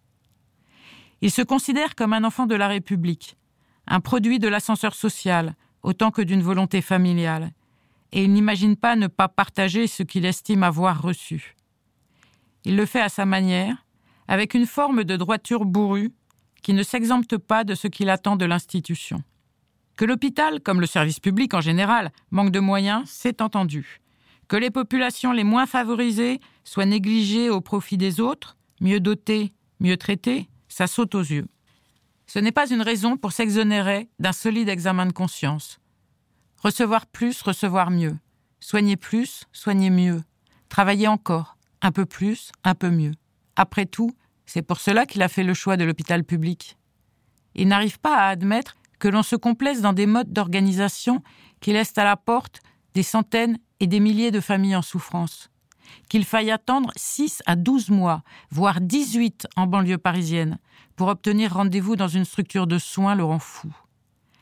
Il 1.21 1.31
se 1.31 1.43
considère 1.43 1.95
comme 1.95 2.15
un 2.15 2.25
enfant 2.25 2.47
de 2.47 2.55
la 2.55 2.69
République, 2.69 3.37
un 3.87 4.01
produit 4.01 4.39
de 4.39 4.49
l'ascenseur 4.49 4.95
social, 4.95 5.55
autant 5.83 6.11
que 6.11 6.23
d'une 6.23 6.43
volonté 6.43 6.81
familiale, 6.81 7.53
et 8.13 8.25
il 8.25 8.33
n'imagine 8.33 8.77
pas 8.77 8.97
ne 8.97 9.09
pas 9.09 9.29
partager 9.29 9.87
ce 9.87 10.03
qu'il 10.03 10.25
estime 10.25 10.63
avoir 10.63 11.03
reçu. 11.03 11.55
Il 12.65 12.77
le 12.77 12.87
fait 12.87 13.03
à 13.03 13.11
sa 13.11 13.27
manière, 13.27 13.87
avec 14.27 14.55
une 14.55 14.67
forme 14.67 15.05
de 15.05 15.17
droiture 15.17 15.67
bourrue 15.67 16.13
qui 16.63 16.73
ne 16.73 16.83
s'exempte 16.83 17.37
pas 17.37 17.65
de 17.65 17.75
ce 17.75 17.89
qu'il 17.89 18.11
attend 18.11 18.37
de 18.37 18.45
l'institution. 18.45 19.23
Que 19.97 20.05
l'hôpital, 20.05 20.61
comme 20.61 20.81
le 20.81 20.87
service 20.87 21.21
public 21.21 21.53
en 21.55 21.61
général, 21.61 22.11
manque 22.31 22.53
de 22.53 22.61
moyens, 22.61 23.03
c'est 23.07 23.43
entendu. 23.43 24.01
Que 24.49 24.57
les 24.57 24.71
populations 24.71 25.33
les 25.33 25.45
moins 25.45 25.67
favorisées 25.67 26.41
soient 26.65 26.87
négligées 26.87 27.51
au 27.51 27.61
profit 27.61 27.97
des 27.97 28.21
autres, 28.21 28.57
mieux 28.81 29.01
dotées, 29.01 29.53
mieux 29.79 29.97
traitées, 29.97 30.49
ça 30.69 30.87
saute 30.87 31.15
aux 31.15 31.21
yeux. 31.21 31.47
Ce 32.27 32.39
n'est 32.39 32.53
pas 32.53 32.71
une 32.71 32.83
raison 32.83 33.17
pour 33.17 33.33
s'exonérer 33.33 34.09
d'un 34.19 34.33
solide 34.33 34.69
examen 34.69 35.07
de 35.07 35.13
conscience. 35.13 35.81
Recevoir 36.59 37.07
plus, 37.07 37.43
recevoir 37.43 37.91
mieux. 37.91 38.17
Soigner 38.61 38.97
plus, 38.97 39.45
soigner 39.53 39.91
mieux. 39.91 40.23
Travailler 40.69 41.09
encore, 41.09 41.57
un 41.83 41.91
peu 41.91 42.07
plus, 42.07 42.53
un 42.63 42.75
peu 42.75 42.91
mieux. 42.91 43.15
Après 43.57 43.87
tout, 43.87 44.15
c'est 44.53 44.63
pour 44.63 44.81
cela 44.81 45.07
qu'il 45.07 45.23
a 45.23 45.29
fait 45.29 45.45
le 45.45 45.55
choix 45.55 45.77
de 45.77 45.85
l'hôpital 45.85 46.25
public. 46.25 46.77
Il 47.55 47.69
n'arrive 47.69 48.01
pas 48.01 48.17
à 48.17 48.27
admettre 48.27 48.75
que 48.99 49.07
l'on 49.07 49.23
se 49.23 49.37
complaise 49.37 49.81
dans 49.81 49.93
des 49.93 50.07
modes 50.07 50.33
d'organisation 50.33 51.23
qui 51.61 51.73
laissent 51.73 51.97
à 51.97 52.03
la 52.03 52.17
porte 52.17 52.59
des 52.95 53.05
centaines 53.05 53.59
et 53.79 53.87
des 53.87 54.01
milliers 54.01 54.33
de 54.33 54.41
familles 54.41 54.75
en 54.75 54.83
souffrance. 54.83 55.51
Qu'il 56.09 56.25
faille 56.25 56.51
attendre 56.51 56.91
6 56.97 57.45
à 57.47 57.55
12 57.55 57.91
mois, 57.91 58.25
voire 58.51 58.81
18 58.81 59.47
en 59.55 59.69
banlieue 59.69 59.99
parisienne, 59.99 60.59
pour 60.97 61.07
obtenir 61.07 61.55
rendez-vous 61.55 61.95
dans 61.95 62.09
une 62.09 62.25
structure 62.25 62.67
de 62.67 62.79
soins 62.79 63.15
le 63.15 63.23
rend 63.23 63.39
fou. 63.39 63.73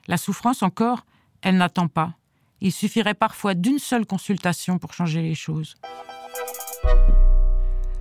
La 0.07 0.17
souffrance 0.17 0.63
encore, 0.63 1.05
elle 1.43 1.59
n'attend 1.59 1.89
pas. 1.89 2.15
Il 2.63 2.73
suffirait 2.73 3.13
parfois 3.13 3.53
d'une 3.53 3.79
seule 3.79 4.07
consultation 4.07 4.79
pour 4.79 4.95
changer 4.95 5.21
les 5.21 5.35
choses. 5.35 5.75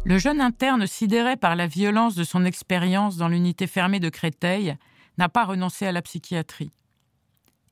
Le 0.08 0.18
jeune 0.20 0.40
interne, 0.40 0.88
sidéré 0.88 1.36
par 1.36 1.58
la 1.58 1.68
violence 1.68 2.16
de 2.16 2.24
son 2.24 2.46
expérience 2.46 3.18
dans 3.18 3.28
l'unité 3.28 3.68
fermée 3.68 4.00
de 4.00 4.08
Créteil, 4.08 4.78
n'a 5.18 5.28
pas 5.28 5.44
renoncé 5.44 5.86
à 5.86 5.92
la 5.92 6.02
psychiatrie. 6.02 6.72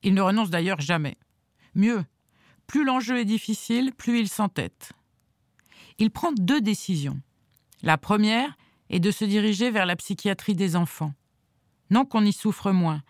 Il 0.02 0.12
ne 0.12 0.20
renonce 0.20 0.50
d'ailleurs 0.50 0.82
jamais. 0.82 1.16
Mieux, 1.74 2.04
plus 2.66 2.84
l'enjeu 2.84 3.18
est 3.20 3.24
difficile, 3.24 3.90
plus 3.96 4.20
il 4.20 4.28
s'entête. 4.28 4.92
Il 5.96 6.10
prend 6.10 6.30
deux 6.30 6.60
décisions. 6.60 7.18
La 7.80 7.96
première 7.96 8.54
est 8.90 9.00
de 9.00 9.10
se 9.10 9.24
diriger 9.24 9.70
vers 9.70 9.86
la 9.86 9.96
psychiatrie 9.96 10.54
des 10.54 10.76
enfants. 10.76 11.14
Non 11.88 12.04
qu'on 12.04 12.22
y 12.22 12.34
souffre 12.34 12.70
moins, 12.70 13.02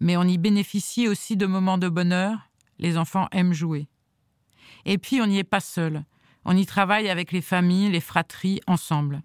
mais 0.00 0.16
on 0.16 0.24
y 0.24 0.38
bénéficie 0.38 1.08
aussi 1.08 1.36
de 1.36 1.44
moments 1.44 1.76
de 1.76 1.90
bonheur, 1.90 2.48
les 2.78 2.96
enfants 2.96 3.28
aiment 3.32 3.52
jouer. 3.52 3.86
Et 4.86 4.96
puis 4.96 5.20
on 5.20 5.26
n'y 5.26 5.40
est 5.40 5.44
pas 5.44 5.60
seul, 5.60 6.06
on 6.44 6.56
y 6.56 6.66
travaille 6.66 7.08
avec 7.08 7.32
les 7.32 7.40
familles, 7.40 7.90
les 7.90 8.00
fratries, 8.00 8.60
ensemble. 8.66 9.22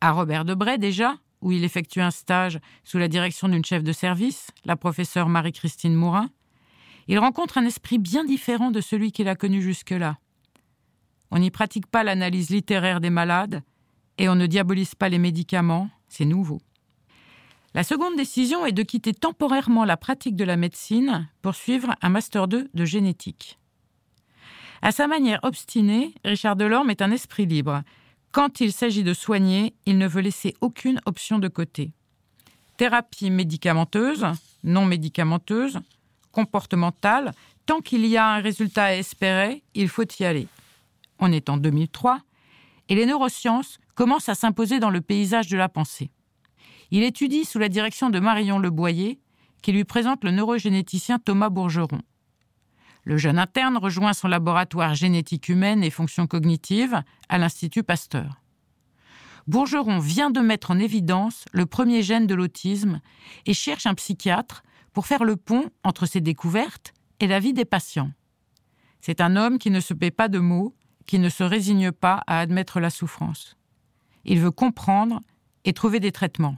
À 0.00 0.12
Robert 0.12 0.44
Debray 0.44 0.78
déjà, 0.78 1.16
où 1.40 1.52
il 1.52 1.64
effectue 1.64 2.00
un 2.00 2.10
stage 2.10 2.58
sous 2.84 2.98
la 2.98 3.08
direction 3.08 3.48
d'une 3.48 3.64
chef 3.64 3.82
de 3.82 3.92
service, 3.92 4.48
la 4.64 4.76
professeure 4.76 5.28
Marie-Christine 5.28 5.94
Mourin, 5.94 6.30
il 7.08 7.18
rencontre 7.18 7.58
un 7.58 7.66
esprit 7.66 7.98
bien 7.98 8.24
différent 8.24 8.70
de 8.70 8.80
celui 8.80 9.12
qu'il 9.12 9.28
a 9.28 9.34
connu 9.34 9.60
jusque-là. 9.60 10.18
On 11.30 11.38
n'y 11.38 11.50
pratique 11.50 11.86
pas 11.86 12.04
l'analyse 12.04 12.50
littéraire 12.50 13.00
des 13.00 13.10
malades 13.10 13.62
et 14.18 14.28
on 14.28 14.34
ne 14.34 14.46
diabolise 14.46 14.94
pas 14.94 15.08
les 15.08 15.18
médicaments, 15.18 15.90
c'est 16.08 16.24
nouveau. 16.24 16.60
La 17.74 17.84
seconde 17.84 18.16
décision 18.16 18.66
est 18.66 18.72
de 18.72 18.82
quitter 18.82 19.14
temporairement 19.14 19.84
la 19.84 19.96
pratique 19.96 20.36
de 20.36 20.44
la 20.44 20.56
médecine 20.56 21.28
pour 21.40 21.54
suivre 21.54 21.96
un 22.02 22.10
Master 22.10 22.46
2 22.46 22.68
de 22.72 22.84
génétique. 22.84 23.58
À 24.84 24.90
sa 24.90 25.06
manière 25.06 25.38
obstinée, 25.44 26.12
Richard 26.24 26.56
Delorme 26.56 26.90
est 26.90 27.02
un 27.02 27.12
esprit 27.12 27.46
libre. 27.46 27.82
Quand 28.32 28.58
il 28.58 28.72
s'agit 28.72 29.04
de 29.04 29.14
soigner, 29.14 29.74
il 29.86 29.96
ne 29.96 30.08
veut 30.08 30.22
laisser 30.22 30.54
aucune 30.60 31.00
option 31.06 31.38
de 31.38 31.46
côté. 31.46 31.92
Thérapie 32.78 33.30
médicamenteuse, 33.30 34.26
non 34.64 34.84
médicamenteuse, 34.84 35.78
comportementale, 36.32 37.32
tant 37.64 37.80
qu'il 37.80 38.04
y 38.06 38.16
a 38.16 38.26
un 38.26 38.40
résultat 38.40 38.86
à 38.86 38.94
espérer, 38.94 39.62
il 39.74 39.88
faut 39.88 40.04
y 40.18 40.24
aller. 40.24 40.48
On 41.20 41.30
est 41.30 41.48
en 41.48 41.58
2003, 41.58 42.18
et 42.88 42.96
les 42.96 43.06
neurosciences 43.06 43.78
commencent 43.94 44.28
à 44.28 44.34
s'imposer 44.34 44.80
dans 44.80 44.90
le 44.90 45.00
paysage 45.00 45.46
de 45.46 45.56
la 45.56 45.68
pensée. 45.68 46.10
Il 46.90 47.04
étudie 47.04 47.44
sous 47.44 47.60
la 47.60 47.68
direction 47.68 48.10
de 48.10 48.18
Marion 48.18 48.58
Leboyer, 48.58 49.20
qui 49.62 49.70
lui 49.70 49.84
présente 49.84 50.24
le 50.24 50.32
neurogénéticien 50.32 51.20
Thomas 51.20 51.50
Bourgeron. 51.50 52.00
Le 53.04 53.16
jeune 53.16 53.38
interne 53.38 53.76
rejoint 53.76 54.12
son 54.12 54.28
laboratoire 54.28 54.94
génétique 54.94 55.48
humaine 55.48 55.82
et 55.82 55.90
fonctions 55.90 56.26
cognitives 56.26 57.02
à 57.28 57.38
l'Institut 57.38 57.82
Pasteur. 57.82 58.40
Bourgeron 59.48 59.98
vient 59.98 60.30
de 60.30 60.40
mettre 60.40 60.70
en 60.70 60.78
évidence 60.78 61.44
le 61.52 61.66
premier 61.66 62.02
gène 62.02 62.28
de 62.28 62.34
l'autisme 62.34 63.00
et 63.44 63.54
cherche 63.54 63.86
un 63.86 63.94
psychiatre 63.94 64.62
pour 64.92 65.06
faire 65.06 65.24
le 65.24 65.36
pont 65.36 65.70
entre 65.82 66.06
ses 66.06 66.20
découvertes 66.20 66.92
et 67.18 67.26
la 67.26 67.40
vie 67.40 67.52
des 67.52 67.64
patients. 67.64 68.12
C'est 69.00 69.20
un 69.20 69.34
homme 69.34 69.58
qui 69.58 69.70
ne 69.70 69.80
se 69.80 69.94
paie 69.94 70.12
pas 70.12 70.28
de 70.28 70.38
mots, 70.38 70.76
qui 71.06 71.18
ne 71.18 71.28
se 71.28 71.42
résigne 71.42 71.90
pas 71.90 72.22
à 72.28 72.38
admettre 72.38 72.78
la 72.78 72.90
souffrance. 72.90 73.56
Il 74.24 74.38
veut 74.38 74.52
comprendre 74.52 75.20
et 75.64 75.72
trouver 75.72 75.98
des 75.98 76.12
traitements. 76.12 76.56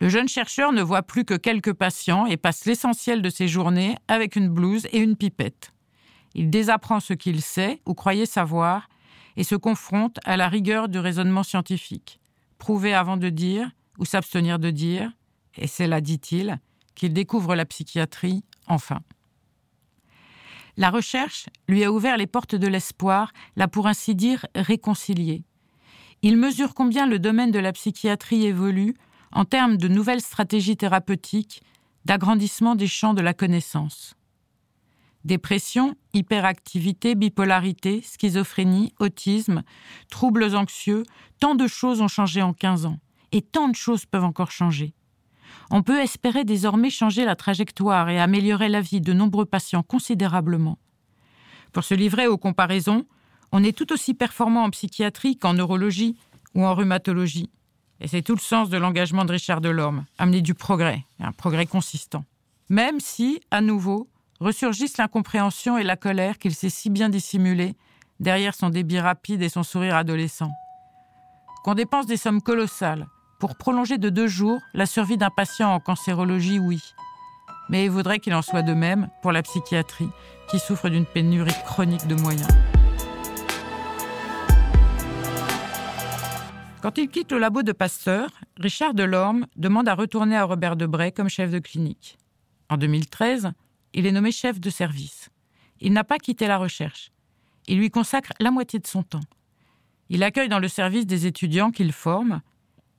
Le 0.00 0.08
jeune 0.08 0.28
chercheur 0.28 0.72
ne 0.72 0.82
voit 0.82 1.02
plus 1.02 1.24
que 1.24 1.34
quelques 1.34 1.72
patients 1.72 2.26
et 2.26 2.36
passe 2.36 2.64
l'essentiel 2.64 3.22
de 3.22 3.30
ses 3.30 3.48
journées 3.48 3.96
avec 4.08 4.36
une 4.36 4.48
blouse 4.48 4.86
et 4.92 4.98
une 4.98 5.16
pipette. 5.16 5.72
Il 6.34 6.50
désapprend 6.50 7.00
ce 7.00 7.14
qu'il 7.14 7.40
sait 7.42 7.80
ou 7.86 7.94
croyait 7.94 8.26
savoir 8.26 8.88
et 9.36 9.44
se 9.44 9.54
confronte 9.54 10.18
à 10.24 10.36
la 10.36 10.48
rigueur 10.48 10.88
du 10.88 10.98
raisonnement 10.98 11.42
scientifique. 11.42 12.20
Prouver 12.58 12.94
avant 12.94 13.16
de 13.16 13.28
dire 13.28 13.70
ou 13.98 14.04
s'abstenir 14.04 14.58
de 14.58 14.70
dire, 14.70 15.12
et 15.56 15.66
c'est 15.66 15.86
là, 15.86 16.00
dit-il, 16.00 16.58
qu'il 16.94 17.12
découvre 17.12 17.54
la 17.54 17.64
psychiatrie, 17.64 18.44
enfin. 18.66 19.00
La 20.76 20.90
recherche 20.90 21.46
lui 21.68 21.84
a 21.84 21.92
ouvert 21.92 22.16
les 22.16 22.26
portes 22.26 22.56
de 22.56 22.66
l'espoir, 22.66 23.32
l'a 23.54 23.68
pour 23.68 23.86
ainsi 23.86 24.16
dire 24.16 24.46
réconcilié. 24.56 25.44
Il 26.22 26.36
mesure 26.36 26.74
combien 26.74 27.06
le 27.06 27.18
domaine 27.18 27.52
de 27.52 27.58
la 27.60 27.72
psychiatrie 27.72 28.46
évolue 28.46 28.94
en 29.34 29.44
termes 29.44 29.76
de 29.76 29.88
nouvelles 29.88 30.20
stratégies 30.20 30.76
thérapeutiques, 30.76 31.62
d'agrandissement 32.04 32.74
des 32.74 32.86
champs 32.86 33.14
de 33.14 33.22
la 33.22 33.34
connaissance. 33.34 34.14
Dépression, 35.24 35.96
hyperactivité, 36.12 37.14
bipolarité, 37.14 38.02
schizophrénie, 38.02 38.94
autisme, 38.98 39.62
troubles 40.10 40.54
anxieux, 40.54 41.02
tant 41.40 41.54
de 41.54 41.66
choses 41.66 42.00
ont 42.00 42.08
changé 42.08 42.42
en 42.42 42.52
15 42.52 42.86
ans, 42.86 42.98
et 43.32 43.42
tant 43.42 43.68
de 43.68 43.74
choses 43.74 44.06
peuvent 44.06 44.24
encore 44.24 44.50
changer 44.50 44.94
on 45.70 45.82
peut 45.82 46.00
espérer 46.00 46.44
désormais 46.44 46.90
changer 46.90 47.24
la 47.24 47.36
trajectoire 47.36 48.08
et 48.08 48.20
améliorer 48.20 48.68
la 48.68 48.80
vie 48.80 49.00
de 49.00 49.12
nombreux 49.12 49.46
patients 49.46 49.82
considérablement. 49.82 50.78
Pour 51.72 51.84
se 51.84 51.94
livrer 51.94 52.26
aux 52.26 52.38
comparaisons, 52.38 53.06
on 53.52 53.64
est 53.64 53.76
tout 53.76 53.92
aussi 53.92 54.14
performant 54.14 54.64
en 54.64 54.70
psychiatrie 54.70 55.36
qu'en 55.36 55.54
neurologie 55.54 56.16
ou 56.54 56.64
en 56.64 56.74
rhumatologie. 56.74 57.50
Et 58.04 58.06
c'est 58.06 58.20
tout 58.20 58.34
le 58.34 58.40
sens 58.40 58.68
de 58.68 58.76
l'engagement 58.76 59.24
de 59.24 59.32
Richard 59.32 59.62
Delorme, 59.62 60.04
amener 60.18 60.42
du 60.42 60.52
progrès, 60.52 61.06
un 61.20 61.32
progrès 61.32 61.64
consistant. 61.64 62.22
Même 62.68 63.00
si, 63.00 63.40
à 63.50 63.62
nouveau, 63.62 64.10
ressurgissent 64.40 64.98
l'incompréhension 64.98 65.78
et 65.78 65.84
la 65.84 65.96
colère 65.96 66.36
qu'il 66.36 66.54
sait 66.54 66.68
si 66.68 66.90
bien 66.90 67.08
dissimuler 67.08 67.76
derrière 68.20 68.54
son 68.54 68.68
débit 68.68 69.00
rapide 69.00 69.40
et 69.40 69.48
son 69.48 69.62
sourire 69.62 69.96
adolescent. 69.96 70.50
Qu'on 71.64 71.72
dépense 71.72 72.04
des 72.04 72.18
sommes 72.18 72.42
colossales 72.42 73.06
pour 73.40 73.56
prolonger 73.56 73.96
de 73.96 74.10
deux 74.10 74.28
jours 74.28 74.60
la 74.74 74.84
survie 74.84 75.16
d'un 75.16 75.30
patient 75.30 75.72
en 75.72 75.80
cancérologie, 75.80 76.58
oui. 76.58 76.82
Mais 77.70 77.86
il 77.86 77.90
voudrait 77.90 78.18
qu'il 78.18 78.34
en 78.34 78.42
soit 78.42 78.60
de 78.60 78.74
même 78.74 79.08
pour 79.22 79.32
la 79.32 79.40
psychiatrie, 79.40 80.10
qui 80.50 80.58
souffre 80.58 80.90
d'une 80.90 81.06
pénurie 81.06 81.56
chronique 81.64 82.06
de 82.06 82.16
moyens. 82.16 82.52
Quand 86.84 86.98
il 86.98 87.08
quitte 87.08 87.32
le 87.32 87.38
labo 87.38 87.62
de 87.62 87.72
Pasteur, 87.72 88.28
Richard 88.58 88.92
Delorme 88.92 89.46
demande 89.56 89.88
à 89.88 89.94
retourner 89.94 90.36
à 90.36 90.44
Robert 90.44 90.76
Debray 90.76 91.12
comme 91.12 91.30
chef 91.30 91.50
de 91.50 91.58
clinique. 91.58 92.18
En 92.68 92.76
2013, 92.76 93.52
il 93.94 94.04
est 94.04 94.12
nommé 94.12 94.30
chef 94.30 94.60
de 94.60 94.68
service. 94.68 95.30
Il 95.80 95.94
n'a 95.94 96.04
pas 96.04 96.18
quitté 96.18 96.46
la 96.46 96.58
recherche. 96.58 97.10
Il 97.68 97.78
lui 97.78 97.88
consacre 97.88 98.34
la 98.38 98.50
moitié 98.50 98.80
de 98.80 98.86
son 98.86 99.02
temps. 99.02 99.24
Il 100.10 100.22
accueille 100.22 100.50
dans 100.50 100.58
le 100.58 100.68
service 100.68 101.06
des 101.06 101.24
étudiants 101.24 101.70
qu'il 101.70 101.90
forme, 101.90 102.42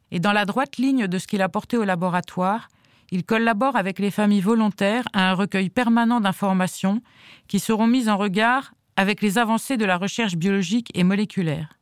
et 0.09 0.19
dans 0.19 0.33
la 0.33 0.45
droite 0.45 0.77
ligne 0.77 1.05
de 1.05 1.19
ce 1.19 1.27
qu'il 1.27 1.43
a 1.43 1.49
porté 1.49 1.77
au 1.77 1.83
laboratoire, 1.83 2.69
il 3.11 3.23
collabore 3.23 3.75
avec 3.75 3.99
les 3.99 4.09
familles 4.09 4.41
volontaires 4.41 5.05
à 5.13 5.29
un 5.29 5.35
recueil 5.35 5.69
permanent 5.69 6.21
d'informations 6.21 7.03
qui 7.47 7.59
seront 7.59 7.85
mises 7.85 8.09
en 8.09 8.17
regard 8.17 8.73
avec 8.95 9.21
les 9.21 9.37
avancées 9.37 9.77
de 9.77 9.85
la 9.85 9.99
recherche 9.99 10.37
biologique 10.37 10.89
et 10.95 11.03
moléculaire. 11.03 11.77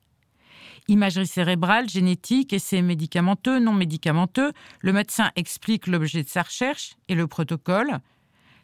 Imagerie 0.87 1.27
cérébrale, 1.27 1.89
génétique, 1.89 2.53
essais 2.53 2.81
médicamenteux, 2.81 3.59
non 3.59 3.73
médicamenteux, 3.73 4.51
le 4.79 4.93
médecin 4.93 5.31
explique 5.35 5.87
l'objet 5.87 6.23
de 6.23 6.29
sa 6.29 6.43
recherche 6.43 6.95
et 7.07 7.15
le 7.15 7.27
protocole. 7.27 7.99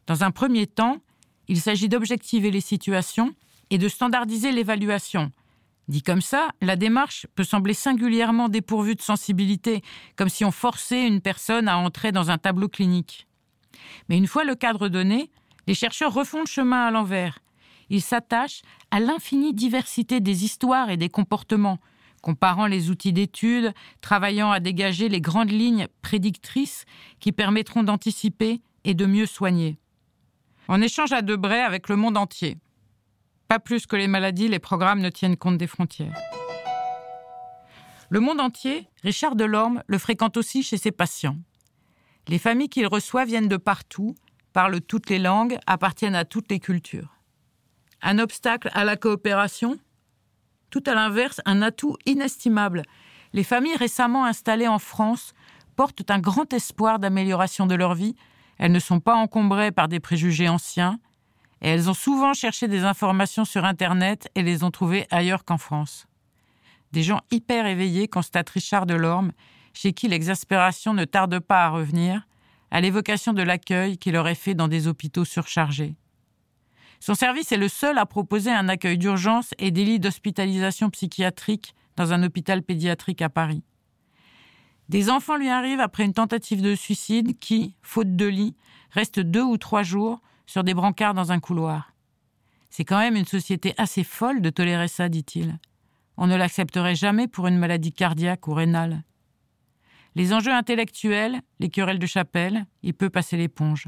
Dans 0.07 0.23
un 0.23 0.31
premier 0.31 0.67
temps, 0.67 0.97
il 1.47 1.61
s'agit 1.61 1.89
d'objectiver 1.89 2.51
les 2.51 2.61
situations 2.61 3.33
et 3.69 3.77
de 3.77 3.87
standardiser 3.87 4.51
l'évaluation, 4.51 5.31
Dit 5.89 6.03
comme 6.03 6.21
ça, 6.21 6.49
la 6.61 6.75
démarche 6.75 7.25
peut 7.33 7.43
sembler 7.43 7.73
singulièrement 7.73 8.47
dépourvue 8.47 8.93
de 8.93 9.01
sensibilité, 9.01 9.81
comme 10.15 10.29
si 10.29 10.45
on 10.45 10.51
forçait 10.51 11.07
une 11.07 11.19
personne 11.19 11.67
à 11.67 11.79
entrer 11.79 12.11
dans 12.11 12.29
un 12.29 12.37
tableau 12.37 12.67
clinique. 12.67 13.25
Mais 14.07 14.15
une 14.15 14.27
fois 14.27 14.43
le 14.43 14.53
cadre 14.53 14.87
donné, 14.87 15.31
les 15.65 15.73
chercheurs 15.73 16.13
refont 16.13 16.41
le 16.41 16.45
chemin 16.45 16.85
à 16.85 16.91
l'envers. 16.91 17.39
Ils 17.89 18.03
s'attachent 18.03 18.61
à 18.91 18.99
l'infinie 18.99 19.55
diversité 19.55 20.19
des 20.19 20.45
histoires 20.45 20.91
et 20.91 20.97
des 20.97 21.09
comportements, 21.09 21.79
comparant 22.21 22.67
les 22.67 22.89
outils 22.89 23.13
d'étude, 23.13 23.73
travaillant 24.01 24.51
à 24.51 24.59
dégager 24.59 25.09
les 25.09 25.21
grandes 25.21 25.51
lignes 25.51 25.87
prédictrices 26.01 26.85
qui 27.19 27.31
permettront 27.31 27.83
d'anticiper 27.83 28.61
et 28.83 28.93
de 28.93 29.05
mieux 29.05 29.25
soigner. 29.25 29.77
On 30.67 30.81
échange 30.81 31.11
à 31.11 31.21
Debray 31.21 31.61
avec 31.61 31.89
le 31.89 31.95
monde 31.95 32.17
entier. 32.17 32.57
Pas 33.47 33.59
plus 33.59 33.87
que 33.87 33.95
les 33.95 34.07
maladies, 34.07 34.47
les 34.47 34.59
programmes 34.59 34.99
ne 34.99 35.09
tiennent 35.09 35.37
compte 35.37 35.57
des 35.57 35.67
frontières. 35.67 36.15
Le 38.09 38.19
monde 38.19 38.39
entier, 38.39 38.87
Richard 39.03 39.35
Delorme 39.35 39.83
le 39.87 39.97
fréquente 39.97 40.37
aussi 40.37 40.63
chez 40.63 40.77
ses 40.77 40.91
patients. 40.91 41.37
Les 42.27 42.39
familles 42.39 42.69
qu'il 42.69 42.87
reçoit 42.87 43.25
viennent 43.25 43.47
de 43.47 43.57
partout, 43.57 44.15
parlent 44.53 44.81
toutes 44.81 45.09
les 45.09 45.19
langues, 45.19 45.57
appartiennent 45.65 46.15
à 46.15 46.25
toutes 46.25 46.51
les 46.51 46.59
cultures. 46.59 47.15
Un 48.01 48.19
obstacle 48.19 48.69
à 48.73 48.83
la 48.83 48.95
coopération? 48.95 49.77
Tout 50.69 50.83
à 50.85 50.93
l'inverse, 50.93 51.41
un 51.45 51.61
atout 51.61 51.97
inestimable. 52.05 52.83
Les 53.33 53.43
familles 53.43 53.75
récemment 53.75 54.25
installées 54.25 54.67
en 54.67 54.79
France 54.79 55.33
portent 55.75 56.09
un 56.11 56.19
grand 56.19 56.51
espoir 56.53 56.99
d'amélioration 56.99 57.65
de 57.65 57.75
leur 57.75 57.95
vie. 57.95 58.15
Elles 58.57 58.71
ne 58.71 58.79
sont 58.79 58.99
pas 58.99 59.15
encombrées 59.15 59.71
par 59.71 59.87
des 59.87 59.99
préjugés 59.99 60.49
anciens, 60.49 60.99
et 61.61 61.69
elles 61.69 61.89
ont 61.89 61.93
souvent 61.93 62.33
cherché 62.33 62.67
des 62.67 62.83
informations 62.83 63.45
sur 63.45 63.65
Internet 63.65 64.29
et 64.35 64.43
les 64.43 64.63
ont 64.63 64.71
trouvées 64.71 65.07
ailleurs 65.11 65.45
qu'en 65.45 65.57
France. 65.57 66.07
Des 66.91 67.03
gens 67.03 67.21
hyper 67.31 67.65
éveillés 67.65 68.07
constatent 68.07 68.49
Richard 68.49 68.85
Delorme, 68.85 69.31
chez 69.73 69.93
qui 69.93 70.07
l'exaspération 70.07 70.93
ne 70.93 71.05
tarde 71.05 71.39
pas 71.39 71.65
à 71.65 71.69
revenir, 71.69 72.27
à 72.71 72.81
l'évocation 72.81 73.33
de 73.33 73.41
l'accueil 73.41 73.97
qu'il 73.97 74.15
aurait 74.17 74.35
fait 74.35 74.55
dans 74.55 74.67
des 74.67 74.87
hôpitaux 74.87 75.25
surchargés. 75.25 75.95
Son 76.99 77.15
service 77.15 77.51
est 77.51 77.57
le 77.57 77.69
seul 77.69 77.97
à 77.97 78.05
proposer 78.05 78.51
un 78.51 78.67
accueil 78.67 78.97
d'urgence 78.97 79.53
et 79.57 79.71
des 79.71 79.85
lits 79.85 79.99
d'hospitalisation 79.99 80.89
psychiatrique 80.89 81.73
dans 81.95 82.13
un 82.13 82.23
hôpital 82.23 82.61
pédiatrique 82.61 83.21
à 83.21 83.29
Paris. 83.29 83.63
Des 84.89 85.09
enfants 85.09 85.37
lui 85.37 85.49
arrivent 85.49 85.79
après 85.79 86.03
une 86.03 86.13
tentative 86.13 86.61
de 86.61 86.75
suicide 86.75 87.37
qui, 87.39 87.75
faute 87.81 88.15
de 88.15 88.25
lit, 88.25 88.55
reste 88.91 89.19
deux 89.19 89.43
ou 89.43 89.57
trois 89.57 89.83
jours 89.83 90.19
sur 90.45 90.63
des 90.63 90.73
brancards 90.73 91.13
dans 91.13 91.31
un 91.31 91.39
couloir. 91.39 91.93
C'est 92.69 92.85
quand 92.85 92.99
même 92.99 93.15
une 93.15 93.25
société 93.25 93.73
assez 93.77 94.03
folle 94.03 94.41
de 94.41 94.49
tolérer 94.49 94.87
ça, 94.87 95.07
dit-il. 95.07 95.59
On 96.17 96.27
ne 96.27 96.35
l'accepterait 96.35 96.95
jamais 96.95 97.27
pour 97.27 97.47
une 97.47 97.57
maladie 97.57 97.93
cardiaque 97.93 98.47
ou 98.47 98.53
rénale. 98.53 99.03
Les 100.15 100.33
enjeux 100.33 100.53
intellectuels, 100.53 101.41
les 101.59 101.69
querelles 101.69 101.99
de 101.99 102.05
chapelle, 102.05 102.65
il 102.81 102.93
peut 102.93 103.09
passer 103.09 103.37
l'éponge. 103.37 103.87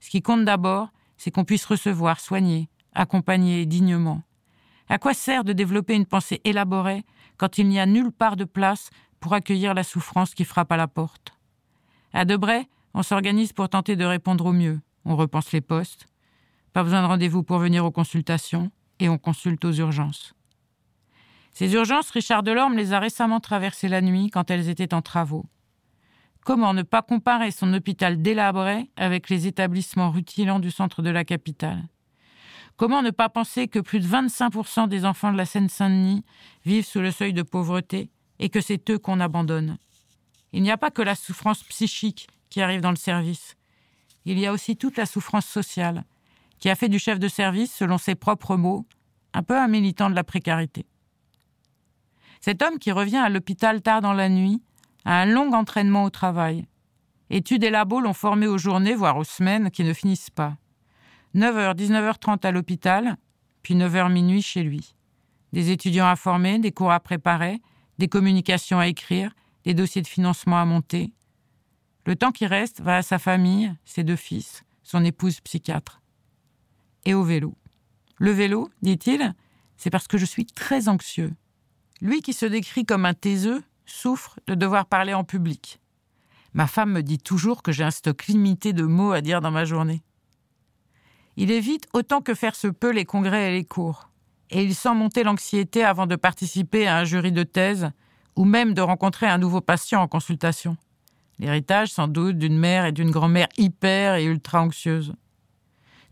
Ce 0.00 0.10
qui 0.10 0.20
compte 0.20 0.44
d'abord, 0.44 0.90
c'est 1.16 1.30
qu'on 1.30 1.44
puisse 1.44 1.64
recevoir, 1.64 2.20
soigner, 2.20 2.68
accompagner 2.92 3.66
dignement. 3.66 4.22
À 4.88 4.98
quoi 4.98 5.14
sert 5.14 5.44
de 5.44 5.52
développer 5.52 5.94
une 5.94 6.06
pensée 6.06 6.40
élaborée 6.44 7.04
quand 7.36 7.58
il 7.58 7.68
n'y 7.68 7.80
a 7.80 7.86
nulle 7.86 8.12
part 8.12 8.36
de 8.36 8.44
place 8.44 8.90
pour 9.20 9.32
accueillir 9.32 9.74
la 9.74 9.82
souffrance 9.82 10.34
qui 10.34 10.44
frappe 10.44 10.72
à 10.72 10.76
la 10.76 10.88
porte? 10.88 11.34
À 12.12 12.24
Debray, 12.24 12.68
on 12.92 13.02
s'organise 13.02 13.52
pour 13.52 13.68
tenter 13.68 13.96
de 13.96 14.04
répondre 14.04 14.46
au 14.46 14.52
mieux, 14.52 14.80
on 15.04 15.16
repense 15.16 15.52
les 15.52 15.60
postes. 15.60 16.06
Pas 16.72 16.82
besoin 16.82 17.02
de 17.02 17.06
rendez-vous 17.06 17.42
pour 17.42 17.58
venir 17.58 17.84
aux 17.84 17.90
consultations 17.90 18.70
et 18.98 19.08
on 19.08 19.18
consulte 19.18 19.64
aux 19.64 19.72
urgences. 19.72 20.34
Ces 21.52 21.72
urgences, 21.74 22.10
Richard 22.10 22.42
Delorme 22.42 22.76
les 22.76 22.92
a 22.92 22.98
récemment 22.98 23.40
traversées 23.40 23.88
la 23.88 24.00
nuit 24.00 24.28
quand 24.30 24.50
elles 24.50 24.68
étaient 24.68 24.92
en 24.92 25.02
travaux. 25.02 25.46
Comment 26.44 26.74
ne 26.74 26.82
pas 26.82 27.00
comparer 27.00 27.50
son 27.50 27.72
hôpital 27.72 28.20
délabré 28.20 28.90
avec 28.96 29.30
les 29.30 29.46
établissements 29.46 30.10
rutilants 30.10 30.60
du 30.60 30.70
centre 30.70 31.00
de 31.00 31.08
la 31.08 31.24
capitale? 31.24 31.82
Comment 32.76 33.00
ne 33.00 33.10
pas 33.10 33.30
penser 33.30 33.66
que 33.66 33.78
plus 33.78 34.00
de 34.00 34.06
25% 34.06 34.88
des 34.88 35.06
enfants 35.06 35.32
de 35.32 35.38
la 35.38 35.46
Seine-Saint-Denis 35.46 36.22
vivent 36.66 36.84
sous 36.84 37.00
le 37.00 37.10
seuil 37.10 37.32
de 37.32 37.40
pauvreté 37.42 38.10
et 38.40 38.50
que 38.50 38.60
c'est 38.60 38.90
eux 38.90 38.98
qu'on 38.98 39.20
abandonne? 39.20 39.78
Il 40.52 40.62
n'y 40.62 40.70
a 40.70 40.76
pas 40.76 40.90
que 40.90 41.00
la 41.00 41.14
souffrance 41.14 41.62
psychique 41.62 42.28
qui 42.50 42.60
arrive 42.60 42.82
dans 42.82 42.90
le 42.90 42.96
service. 42.96 43.56
Il 44.26 44.38
y 44.38 44.46
a 44.46 44.52
aussi 44.52 44.76
toute 44.76 44.98
la 44.98 45.06
souffrance 45.06 45.46
sociale, 45.46 46.04
qui 46.58 46.68
a 46.68 46.74
fait 46.74 46.90
du 46.90 46.98
chef 46.98 47.18
de 47.18 47.28
service, 47.28 47.72
selon 47.72 47.96
ses 47.96 48.16
propres 48.16 48.56
mots, 48.56 48.86
un 49.32 49.42
peu 49.42 49.58
un 49.58 49.68
militant 49.68 50.10
de 50.10 50.14
la 50.14 50.24
précarité. 50.24 50.84
Cet 52.42 52.60
homme 52.60 52.78
qui 52.78 52.92
revient 52.92 53.16
à 53.16 53.30
l'hôpital 53.30 53.80
tard 53.80 54.02
dans 54.02 54.12
la 54.12 54.28
nuit 54.28 54.62
un 55.12 55.26
long 55.26 55.52
entraînement 55.52 56.04
au 56.04 56.10
travail. 56.10 56.66
Études 57.30 57.64
et 57.64 57.70
labos 57.70 58.00
l'ont 58.00 58.12
formé 58.12 58.46
aux 58.46 58.58
journées, 58.58 58.94
voire 58.94 59.16
aux 59.16 59.24
semaines, 59.24 59.70
qui 59.70 59.84
ne 59.84 59.92
finissent 59.92 60.30
pas. 60.30 60.56
9h, 61.34 61.74
19h30 61.74 62.46
à 62.46 62.50
l'hôpital, 62.50 63.16
puis 63.62 63.74
9h 63.74 64.12
minuit 64.12 64.42
chez 64.42 64.62
lui. 64.62 64.94
Des 65.52 65.70
étudiants 65.70 66.06
à 66.06 66.16
former, 66.16 66.58
des 66.58 66.72
cours 66.72 66.92
à 66.92 67.00
préparer, 67.00 67.60
des 67.98 68.08
communications 68.08 68.78
à 68.78 68.86
écrire, 68.86 69.34
des 69.64 69.74
dossiers 69.74 70.02
de 70.02 70.06
financement 70.06 70.60
à 70.60 70.64
monter, 70.64 71.12
le 72.06 72.16
temps 72.16 72.32
qui 72.32 72.46
reste 72.46 72.80
va 72.82 72.98
à 72.98 73.02
sa 73.02 73.18
famille, 73.18 73.72
ses 73.84 74.04
deux 74.04 74.16
fils, 74.16 74.64
son 74.82 75.04
épouse 75.04 75.40
psychiatre. 75.40 76.02
Et 77.06 77.14
au 77.14 77.22
vélo. 77.22 77.54
Le 78.18 78.30
vélo, 78.30 78.70
dit-il, 78.82 79.34
c'est 79.76 79.90
parce 79.90 80.06
que 80.06 80.18
je 80.18 80.26
suis 80.26 80.44
très 80.44 80.88
anxieux. 80.88 81.32
Lui 82.00 82.20
qui 82.20 82.34
se 82.34 82.46
décrit 82.46 82.84
comme 82.84 83.06
un 83.06 83.14
taiseux 83.14 83.62
souffre 83.86 84.38
de 84.46 84.54
devoir 84.54 84.86
parler 84.86 85.14
en 85.14 85.24
public. 85.24 85.80
Ma 86.52 86.66
femme 86.66 86.92
me 86.92 87.02
dit 87.02 87.18
toujours 87.18 87.62
que 87.62 87.72
j'ai 87.72 87.84
un 87.84 87.90
stock 87.90 88.26
limité 88.26 88.72
de 88.72 88.84
mots 88.84 89.12
à 89.12 89.20
dire 89.20 89.40
dans 89.40 89.50
ma 89.50 89.64
journée. 89.64 90.02
Il 91.36 91.50
évite 91.50 91.88
autant 91.92 92.20
que 92.20 92.34
faire 92.34 92.54
se 92.54 92.68
peut 92.68 92.92
les 92.92 93.04
congrès 93.04 93.50
et 93.50 93.56
les 93.56 93.64
cours, 93.64 94.08
et 94.50 94.62
il 94.62 94.74
sent 94.74 94.94
monter 94.94 95.24
l'anxiété 95.24 95.84
avant 95.84 96.06
de 96.06 96.16
participer 96.16 96.86
à 96.86 96.98
un 96.98 97.04
jury 97.04 97.32
de 97.32 97.42
thèse 97.42 97.90
ou 98.36 98.44
même 98.44 98.74
de 98.74 98.82
rencontrer 98.82 99.26
un 99.26 99.38
nouveau 99.38 99.60
patient 99.60 100.00
en 100.00 100.08
consultation. 100.08 100.76
L'héritage, 101.40 101.88
sans 101.88 102.06
doute, 102.06 102.38
d'une 102.38 102.56
mère 102.56 102.86
et 102.86 102.92
d'une 102.92 103.10
grand-mère 103.10 103.48
hyper 103.56 104.14
et 104.14 104.24
ultra 104.24 104.62
anxieuses. 104.62 105.14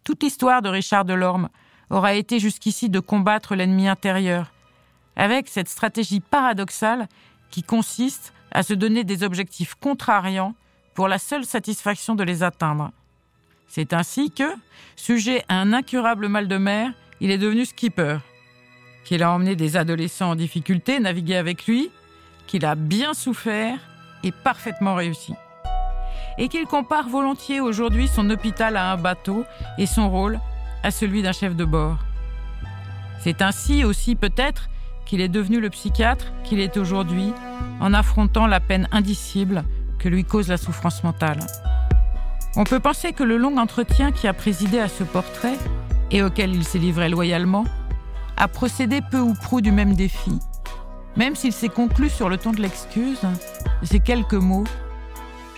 Toute 0.02 0.22
l'histoire 0.24 0.62
de 0.62 0.68
Richard 0.68 1.04
Delorme 1.04 1.48
aura 1.90 2.14
été 2.14 2.40
jusqu'ici 2.40 2.90
de 2.90 2.98
combattre 2.98 3.54
l'ennemi 3.54 3.86
intérieur, 3.86 4.52
avec 5.14 5.46
cette 5.46 5.68
stratégie 5.68 6.20
paradoxale 6.20 7.06
qui 7.52 7.62
consiste 7.62 8.32
à 8.50 8.64
se 8.64 8.74
donner 8.74 9.04
des 9.04 9.22
objectifs 9.22 9.76
contrariants 9.76 10.56
pour 10.94 11.06
la 11.06 11.18
seule 11.18 11.44
satisfaction 11.44 12.16
de 12.16 12.24
les 12.24 12.42
atteindre. 12.42 12.90
C'est 13.68 13.92
ainsi 13.92 14.30
que, 14.30 14.52
sujet 14.96 15.44
à 15.48 15.60
un 15.60 15.72
incurable 15.72 16.28
mal 16.28 16.48
de 16.48 16.56
mer, 16.56 16.90
il 17.20 17.30
est 17.30 17.38
devenu 17.38 17.64
skipper, 17.64 18.18
qu'il 19.04 19.22
a 19.22 19.30
emmené 19.30 19.54
des 19.56 19.76
adolescents 19.76 20.30
en 20.30 20.34
difficulté 20.34 20.98
naviguer 20.98 21.36
avec 21.36 21.66
lui, 21.66 21.90
qu'il 22.46 22.64
a 22.66 22.74
bien 22.74 23.14
souffert 23.14 23.78
et 24.24 24.32
parfaitement 24.32 24.94
réussi. 24.94 25.34
Et 26.38 26.48
qu'il 26.48 26.66
compare 26.66 27.08
volontiers 27.08 27.60
aujourd'hui 27.60 28.08
son 28.08 28.28
hôpital 28.30 28.76
à 28.76 28.92
un 28.92 28.96
bateau 28.96 29.44
et 29.78 29.86
son 29.86 30.10
rôle 30.10 30.40
à 30.82 30.90
celui 30.90 31.22
d'un 31.22 31.32
chef 31.32 31.54
de 31.54 31.64
bord. 31.64 31.98
C'est 33.20 33.40
ainsi 33.40 33.84
aussi 33.84 34.16
peut-être 34.16 34.68
qu'il 35.06 35.20
est 35.20 35.28
devenu 35.28 35.60
le 35.60 35.70
psychiatre 35.70 36.32
qu'il 36.44 36.60
est 36.60 36.76
aujourd'hui 36.76 37.32
en 37.80 37.94
affrontant 37.94 38.46
la 38.46 38.60
peine 38.60 38.88
indicible 38.92 39.64
que 39.98 40.08
lui 40.08 40.24
cause 40.24 40.48
la 40.48 40.56
souffrance 40.56 41.04
mentale. 41.04 41.40
On 42.56 42.64
peut 42.64 42.80
penser 42.80 43.12
que 43.12 43.22
le 43.22 43.36
long 43.36 43.56
entretien 43.56 44.12
qui 44.12 44.28
a 44.28 44.34
présidé 44.34 44.78
à 44.78 44.88
ce 44.88 45.04
portrait, 45.04 45.56
et 46.10 46.22
auquel 46.22 46.54
il 46.54 46.64
s'est 46.64 46.78
livré 46.78 47.08
loyalement, 47.08 47.64
a 48.36 48.48
procédé 48.48 49.00
peu 49.10 49.20
ou 49.20 49.34
prou 49.34 49.60
du 49.60 49.72
même 49.72 49.94
défi. 49.94 50.38
Même 51.16 51.36
s'il 51.36 51.52
s'est 51.52 51.68
conclu 51.68 52.10
sur 52.10 52.28
le 52.28 52.36
ton 52.36 52.52
de 52.52 52.60
l'excuse, 52.60 53.20
ces 53.82 54.00
quelques 54.00 54.34
mots, 54.34 54.64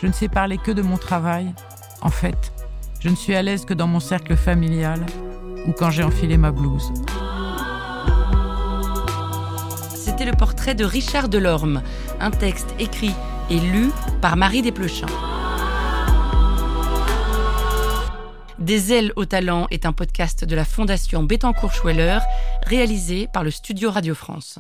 je 0.01 0.07
ne 0.07 0.13
sais 0.13 0.29
parler 0.29 0.59
que 0.59 0.71
de 0.71 0.83
mon 0.83 0.97
travail. 0.97 1.53
En 2.01 2.11
fait, 2.11 2.53
je 3.01 3.09
ne 3.09 3.17
suis 3.17 3.35
à 3.35 3.43
l'aise 3.43 3.65
que 3.65 3.75
dans 3.75 3.87
mon 3.87 4.01
cercle 4.01 4.37
familial 4.37 5.01
ou 5.67 5.73
quand 5.73 5.91
j'ai 5.91 6.05
enfilé 6.05 6.37
ma 6.37 6.51
blouse. 6.51 6.93
C'était 10.05 10.27
le 10.27 10.33
portrait 10.33 10.75
de 10.75 10.85
Richard 10.85 11.31
Delorme, 11.31 11.83
un 12.21 12.31
texte 12.31 12.75
écrit 12.79 13.15
et 13.49 13.59
lu 13.59 13.91
par 14.21 14.37
Marie 14.37 14.61
Desplechin. 14.61 15.07
Des 18.59 18.93
ailes 18.93 19.15
au 19.17 19.25
talent 19.25 19.67
est 19.71 19.87
un 19.87 19.95
podcast 19.95 20.45
de 20.45 20.55
la 20.55 20.67
Fondation 20.67 21.23
Bettencourt-Schweller 21.23 22.19
réalisé 22.67 23.29
par 23.33 23.45
le 23.45 23.51
Studio 23.51 23.91
Radio 23.91 24.15
France. 24.15 24.59